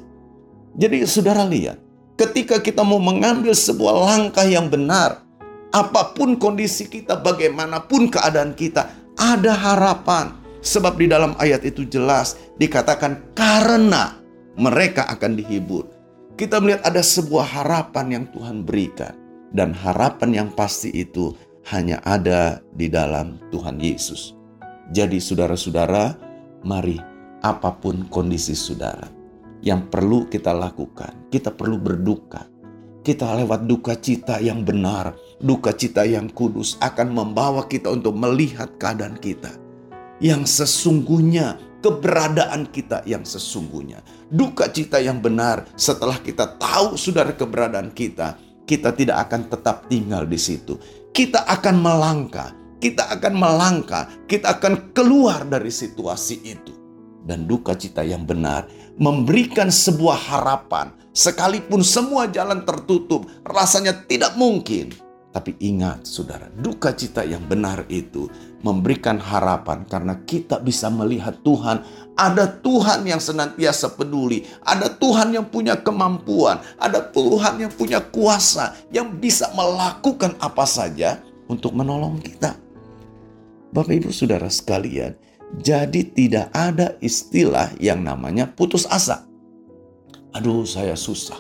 Jadi 0.76 1.09
saudara 1.09 1.48
lihat, 1.48 1.81
ketika 2.20 2.61
kita 2.61 2.85
mau 2.85 3.00
mengambil 3.00 3.57
sebuah 3.57 4.05
langkah 4.05 4.44
yang 4.44 4.68
benar, 4.68 5.24
apa 5.72 6.12
pun 6.12 6.37
kondisi 6.37 6.92
kita, 6.92 7.16
bagaimanapun 7.16 8.12
keadaan 8.12 8.52
kita, 8.52 8.92
ada 9.16 9.57
harapan. 9.57 10.41
Sebab 10.62 10.94
di 10.94 11.11
dalam 11.11 11.35
ayat 11.42 11.66
itu 11.66 11.83
jelas 11.83 12.38
dikatakan 12.55 13.35
karena 13.35 14.22
mereka 14.55 15.11
akan 15.11 15.35
dihibur. 15.35 15.90
Kita 16.38 16.62
melihat 16.62 16.87
ada 16.87 17.03
sebuah 17.03 17.44
harapan 17.44 18.07
yang 18.14 18.25
Tuhan 18.31 18.62
berikan 18.62 19.18
dan 19.51 19.75
harapan 19.75 20.31
yang 20.31 20.48
pasti 20.55 20.94
itu 20.94 21.35
hanya 21.75 21.98
ada 22.07 22.62
di 22.79 22.87
dalam 22.87 23.42
Tuhan 23.51 23.83
Yesus. 23.83 24.38
Jadi 24.94 25.18
saudara-saudara, 25.18 26.14
mari 26.62 26.98
apa 27.42 27.75
pun 27.75 28.07
kondisi 28.07 28.55
saudara 28.55 29.11
yang 29.66 29.90
perlu 29.90 30.31
kita 30.31 30.55
lakukan, 30.55 31.27
kita 31.31 31.51
perlu 31.51 31.79
berduka. 31.79 32.46
Kita 33.03 33.35
lewat 33.35 33.66
duka 33.66 33.98
cita 33.98 34.38
yang 34.38 34.62
benar, 34.62 35.18
duka 35.42 35.75
cita 35.75 36.07
yang 36.07 36.31
kudus 36.31 36.79
akan 36.79 37.11
membawa 37.11 37.66
kita 37.66 37.90
untuk 37.90 38.14
melihat 38.14 38.79
keadaan 38.79 39.18
kita 39.18 39.62
yang 40.23 40.47
sesungguhnya 40.47 41.59
keberadaan 41.83 42.71
kita 42.71 43.03
yang 43.05 43.27
sesungguhnya. 43.27 44.01
Duka 44.31 44.71
cita 44.71 45.03
yang 45.03 45.19
benar 45.19 45.67
setelah 45.75 46.17
kita 46.23 46.57
tahu 46.57 46.95
saudara 46.95 47.35
keberadaan 47.35 47.91
kita, 47.91 48.39
kita 48.65 48.95
tidak 48.95 49.29
akan 49.29 49.51
tetap 49.51 49.91
tinggal 49.91 50.23
di 50.25 50.39
situ. 50.39 50.79
Kita 51.13 51.45
akan 51.45 51.77
melangkah, 51.83 52.55
kita 52.79 53.11
akan 53.19 53.35
melangkah, 53.37 54.09
kita 54.31 54.57
akan 54.57 54.95
keluar 54.97 55.45
dari 55.45 55.69
situasi 55.69 56.41
itu. 56.47 56.73
Dan 57.23 57.45
duka 57.47 57.77
cita 57.77 58.03
yang 58.03 58.25
benar 58.25 58.67
memberikan 58.97 59.71
sebuah 59.71 60.19
harapan, 60.31 60.95
sekalipun 61.13 61.85
semua 61.85 62.31
jalan 62.31 62.65
tertutup, 62.65 63.27
rasanya 63.47 64.07
tidak 64.07 64.35
mungkin. 64.39 64.91
Tapi 65.33 65.57
ingat, 65.65 66.05
saudara, 66.05 66.53
duka 66.53 66.93
cita 66.93 67.25
yang 67.25 67.41
benar 67.49 67.89
itu 67.89 68.29
memberikan 68.62 69.18
harapan 69.18 69.83
karena 69.87 70.18
kita 70.22 70.62
bisa 70.62 70.87
melihat 70.88 71.38
Tuhan 71.42 71.83
ada 72.14 72.44
Tuhan 72.46 73.09
yang 73.09 73.18
senantiasa 73.18 73.92
peduli, 73.96 74.44
ada 74.62 74.87
Tuhan 74.88 75.35
yang 75.35 75.46
punya 75.48 75.79
kemampuan, 75.81 76.61
ada 76.77 77.01
Tuhan 77.01 77.59
yang 77.59 77.72
punya 77.72 77.98
kuasa 78.01 78.77
yang 78.94 79.16
bisa 79.16 79.51
melakukan 79.57 80.37
apa 80.38 80.64
saja 80.68 81.20
untuk 81.51 81.75
menolong 81.75 82.20
kita. 82.20 82.55
Bapak 83.72 84.05
Ibu 84.05 84.12
Saudara 84.12 84.53
sekalian, 84.53 85.16
jadi 85.61 86.05
tidak 86.12 86.53
ada 86.53 86.96
istilah 87.01 87.72
yang 87.81 88.05
namanya 88.05 88.49
putus 88.49 88.84
asa. 88.89 89.24
Aduh, 90.32 90.64
saya 90.64 90.97
susah. 90.97 91.37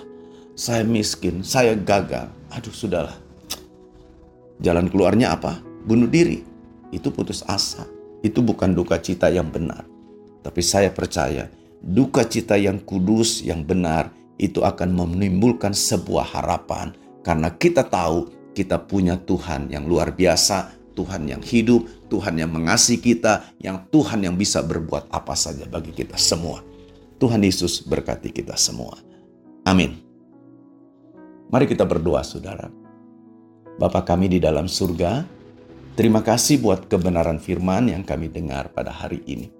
Saya 0.52 0.84
miskin, 0.84 1.40
saya 1.40 1.72
gagal. 1.72 2.28
Aduh, 2.52 2.72
sudahlah. 2.72 3.16
Jalan 4.60 4.92
keluarnya 4.92 5.32
apa? 5.32 5.64
Bunuh 5.88 6.08
diri. 6.08 6.51
Itu 6.92 7.10
putus 7.10 7.40
asa. 7.48 7.88
Itu 8.22 8.44
bukan 8.44 8.76
duka 8.76 9.00
cita 9.00 9.32
yang 9.32 9.50
benar. 9.50 9.88
Tapi 10.44 10.62
saya 10.62 10.92
percaya 10.92 11.50
duka 11.82 12.22
cita 12.22 12.54
yang 12.54 12.78
kudus, 12.78 13.42
yang 13.42 13.66
benar, 13.66 14.14
itu 14.38 14.62
akan 14.62 14.94
menimbulkan 14.94 15.74
sebuah 15.74 16.38
harapan. 16.38 16.94
Karena 17.26 17.50
kita 17.50 17.82
tahu 17.82 18.30
kita 18.54 18.78
punya 18.86 19.18
Tuhan 19.18 19.72
yang 19.72 19.88
luar 19.88 20.14
biasa, 20.14 20.70
Tuhan 20.92 21.26
yang 21.26 21.42
hidup, 21.42 21.88
Tuhan 22.12 22.38
yang 22.38 22.52
mengasihi 22.52 23.00
kita, 23.00 23.56
yang 23.58 23.88
Tuhan 23.88 24.22
yang 24.22 24.36
bisa 24.36 24.60
berbuat 24.60 25.08
apa 25.10 25.34
saja 25.34 25.64
bagi 25.66 25.90
kita 25.90 26.20
semua. 26.20 26.60
Tuhan 27.16 27.40
Yesus 27.42 27.82
berkati 27.86 28.34
kita 28.34 28.58
semua. 28.58 28.98
Amin. 29.62 29.98
Mari 31.48 31.70
kita 31.70 31.86
berdoa 31.86 32.26
saudara. 32.26 32.66
Bapa 33.78 34.04
kami 34.04 34.28
di 34.28 34.38
dalam 34.42 34.66
surga, 34.68 35.24
terima 35.92 36.24
kasih 36.24 36.60
buat 36.60 36.88
kebenaran 36.88 37.36
firman 37.36 37.92
yang 37.92 38.04
kami 38.04 38.32
dengar 38.32 38.72
pada 38.72 38.92
hari 38.92 39.20
ini. 39.28 39.52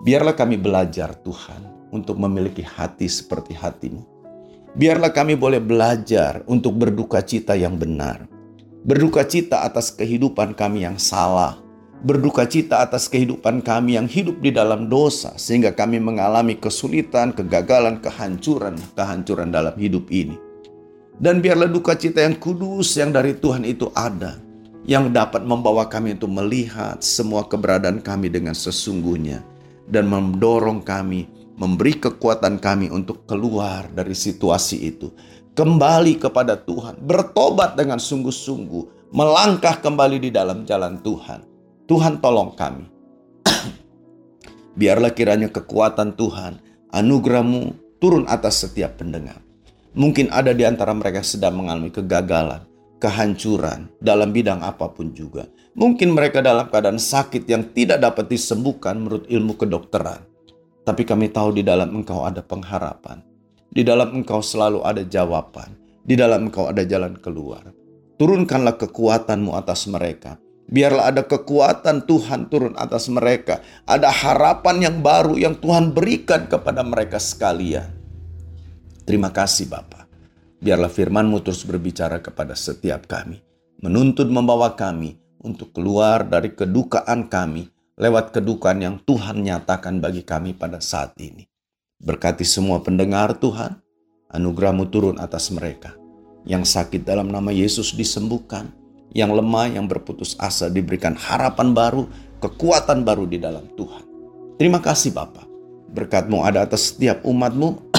Biarlah 0.00 0.32
kami 0.32 0.56
belajar 0.56 1.12
Tuhan 1.20 1.92
untuk 1.92 2.16
memiliki 2.16 2.64
hati 2.64 3.04
seperti 3.10 3.52
hatimu. 3.52 4.00
Biarlah 4.72 5.10
kami 5.10 5.34
boleh 5.34 5.58
belajar 5.58 6.46
untuk 6.46 6.78
berduka 6.78 7.20
cita 7.20 7.58
yang 7.58 7.74
benar. 7.74 8.30
Berduka 8.80 9.26
cita 9.26 9.66
atas 9.66 9.90
kehidupan 9.92 10.54
kami 10.54 10.86
yang 10.86 10.96
salah. 10.96 11.58
Berduka 12.00 12.48
cita 12.48 12.80
atas 12.80 13.10
kehidupan 13.10 13.60
kami 13.60 14.00
yang 14.00 14.08
hidup 14.08 14.40
di 14.40 14.54
dalam 14.54 14.88
dosa. 14.88 15.36
Sehingga 15.36 15.74
kami 15.74 16.00
mengalami 16.00 16.56
kesulitan, 16.56 17.34
kegagalan, 17.36 18.00
kehancuran, 18.00 18.78
kehancuran 18.96 19.52
dalam 19.52 19.74
hidup 19.76 20.08
ini. 20.08 20.38
Dan 21.20 21.44
biarlah 21.44 21.68
duka 21.68 21.92
cita 21.98 22.24
yang 22.24 22.40
kudus 22.40 22.96
yang 22.96 23.12
dari 23.12 23.36
Tuhan 23.36 23.68
itu 23.68 23.92
ada 23.92 24.49
yang 24.90 25.14
dapat 25.14 25.46
membawa 25.46 25.86
kami 25.86 26.18
untuk 26.18 26.34
melihat 26.34 26.98
semua 26.98 27.46
keberadaan 27.46 28.02
kami 28.02 28.26
dengan 28.26 28.58
sesungguhnya 28.58 29.38
dan 29.86 30.10
mendorong 30.10 30.82
kami, 30.82 31.30
memberi 31.54 31.94
kekuatan 31.94 32.58
kami 32.58 32.90
untuk 32.90 33.22
keluar 33.22 33.86
dari 33.94 34.18
situasi 34.18 34.90
itu, 34.90 35.14
kembali 35.54 36.18
kepada 36.18 36.58
Tuhan, 36.58 36.98
bertobat 37.06 37.78
dengan 37.78 38.02
sungguh-sungguh, 38.02 39.14
melangkah 39.14 39.78
kembali 39.78 40.26
di 40.26 40.34
dalam 40.34 40.66
jalan 40.66 40.98
Tuhan. 40.98 41.46
Tuhan 41.86 42.18
tolong 42.18 42.58
kami. 42.58 42.90
Biarlah 44.78 45.14
kiranya 45.14 45.54
kekuatan 45.54 46.18
Tuhan, 46.18 46.58
anugerahmu 46.90 47.94
turun 48.02 48.26
atas 48.26 48.66
setiap 48.66 48.98
pendengar. 48.98 49.38
Mungkin 49.94 50.34
ada 50.34 50.50
di 50.50 50.66
antara 50.66 50.90
mereka 50.90 51.22
sedang 51.22 51.62
mengalami 51.62 51.94
kegagalan, 51.94 52.69
kehancuran 53.00 53.88
dalam 53.98 54.30
bidang 54.30 54.60
apa 54.60 54.92
pun 54.92 55.10
juga. 55.16 55.48
Mungkin 55.72 56.12
mereka 56.12 56.44
dalam 56.44 56.68
keadaan 56.68 57.00
sakit 57.00 57.48
yang 57.48 57.72
tidak 57.72 58.04
dapat 58.04 58.28
disembuhkan 58.28 59.00
menurut 59.00 59.24
ilmu 59.26 59.56
kedokteran. 59.56 60.20
Tapi 60.84 61.02
kami 61.08 61.32
tahu 61.32 61.56
di 61.56 61.62
dalam 61.64 61.88
engkau 61.96 62.22
ada 62.22 62.44
pengharapan. 62.44 63.24
Di 63.72 63.80
dalam 63.80 64.12
engkau 64.12 64.44
selalu 64.44 64.84
ada 64.84 65.00
jawaban. 65.00 65.72
Di 66.04 66.18
dalam 66.18 66.52
engkau 66.52 66.68
ada 66.68 66.84
jalan 66.84 67.16
keluar. 67.16 67.64
Turunkanlah 68.20 68.76
kekuatanmu 68.76 69.56
atas 69.56 69.88
mereka. 69.88 70.36
Biarlah 70.70 71.10
ada 71.10 71.22
kekuatan 71.26 72.06
Tuhan 72.06 72.46
turun 72.46 72.78
atas 72.78 73.10
mereka. 73.10 73.58
Ada 73.88 74.12
harapan 74.12 74.76
yang 74.90 74.96
baru 75.02 75.34
yang 75.34 75.58
Tuhan 75.58 75.90
berikan 75.90 76.46
kepada 76.46 76.86
mereka 76.86 77.18
sekalian. 77.18 77.90
Terima 79.02 79.34
kasih 79.34 79.66
Bapak. 79.66 79.99
Biarlah 80.60 80.92
firman-Mu 80.92 81.40
terus 81.40 81.64
berbicara 81.64 82.20
kepada 82.20 82.52
setiap 82.52 83.08
kami, 83.08 83.40
menuntut 83.80 84.28
membawa 84.28 84.76
kami 84.76 85.16
untuk 85.40 85.72
keluar 85.72 86.20
dari 86.28 86.52
kedukaan 86.52 87.32
kami 87.32 87.72
lewat 87.96 88.36
kedukaan 88.36 88.80
yang 88.84 88.96
Tuhan 89.00 89.40
nyatakan 89.40 90.04
bagi 90.04 90.20
kami 90.20 90.52
pada 90.52 90.76
saat 90.80 91.16
ini. 91.16 91.48
Berkati 92.00 92.44
semua 92.44 92.80
pendengar 92.84 93.36
Tuhan, 93.40 93.76
anugerah-Mu 94.32 94.84
turun 94.88 95.16
atas 95.16 95.48
mereka. 95.48 95.96
Yang 96.44 96.76
sakit 96.76 97.04
dalam 97.04 97.28
nama 97.28 97.52
Yesus 97.52 97.92
disembuhkan, 97.92 98.72
yang 99.16 99.32
lemah, 99.32 99.68
yang 99.76 99.84
berputus 99.84 100.36
asa 100.40 100.72
diberikan 100.72 101.12
harapan 101.12 101.76
baru, 101.76 102.04
kekuatan 102.40 103.04
baru 103.04 103.28
di 103.28 103.36
dalam 103.36 103.68
Tuhan. 103.76 104.04
Terima 104.56 104.80
kasih 104.80 105.12
Bapak. 105.16 105.44
Berkat-Mu 105.92 106.44
ada 106.44 106.64
atas 106.64 106.92
setiap 106.92 107.24
umat-Mu 107.24 107.92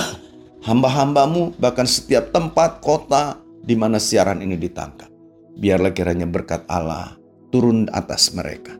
hamba-hambamu, 0.65 1.57
bahkan 1.57 1.85
setiap 1.85 2.29
tempat, 2.33 2.81
kota 2.81 3.37
di 3.61 3.77
mana 3.77 4.01
siaran 4.01 4.41
ini 4.41 4.57
ditangkap. 4.57 5.09
Biarlah 5.57 5.93
kiranya 5.93 6.25
berkat 6.25 6.65
Allah 6.71 7.17
turun 7.51 7.85
atas 7.91 8.31
mereka. 8.33 8.73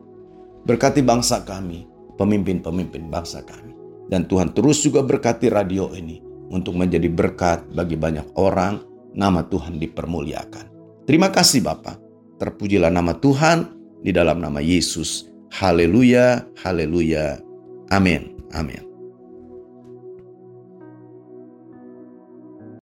Berkati 0.64 1.04
bangsa 1.04 1.44
kami, 1.44 1.86
pemimpin-pemimpin 2.16 3.12
bangsa 3.12 3.44
kami. 3.44 3.74
Dan 4.08 4.26
Tuhan 4.26 4.52
terus 4.52 4.82
juga 4.82 5.00
berkati 5.04 5.48
radio 5.52 5.92
ini 5.94 6.20
untuk 6.52 6.76
menjadi 6.76 7.08
berkat 7.08 7.70
bagi 7.72 7.96
banyak 7.96 8.36
orang, 8.36 8.82
nama 9.12 9.44
Tuhan 9.46 9.78
dipermuliakan. 9.78 10.66
Terima 11.08 11.32
kasih 11.32 11.64
Bapak. 11.64 11.98
Terpujilah 12.38 12.90
nama 12.90 13.14
Tuhan 13.16 13.70
di 14.02 14.10
dalam 14.10 14.42
nama 14.42 14.58
Yesus. 14.58 15.30
Haleluya, 15.52 16.42
haleluya. 16.64 17.38
Amin. 17.92 18.32
Amin. 18.52 18.91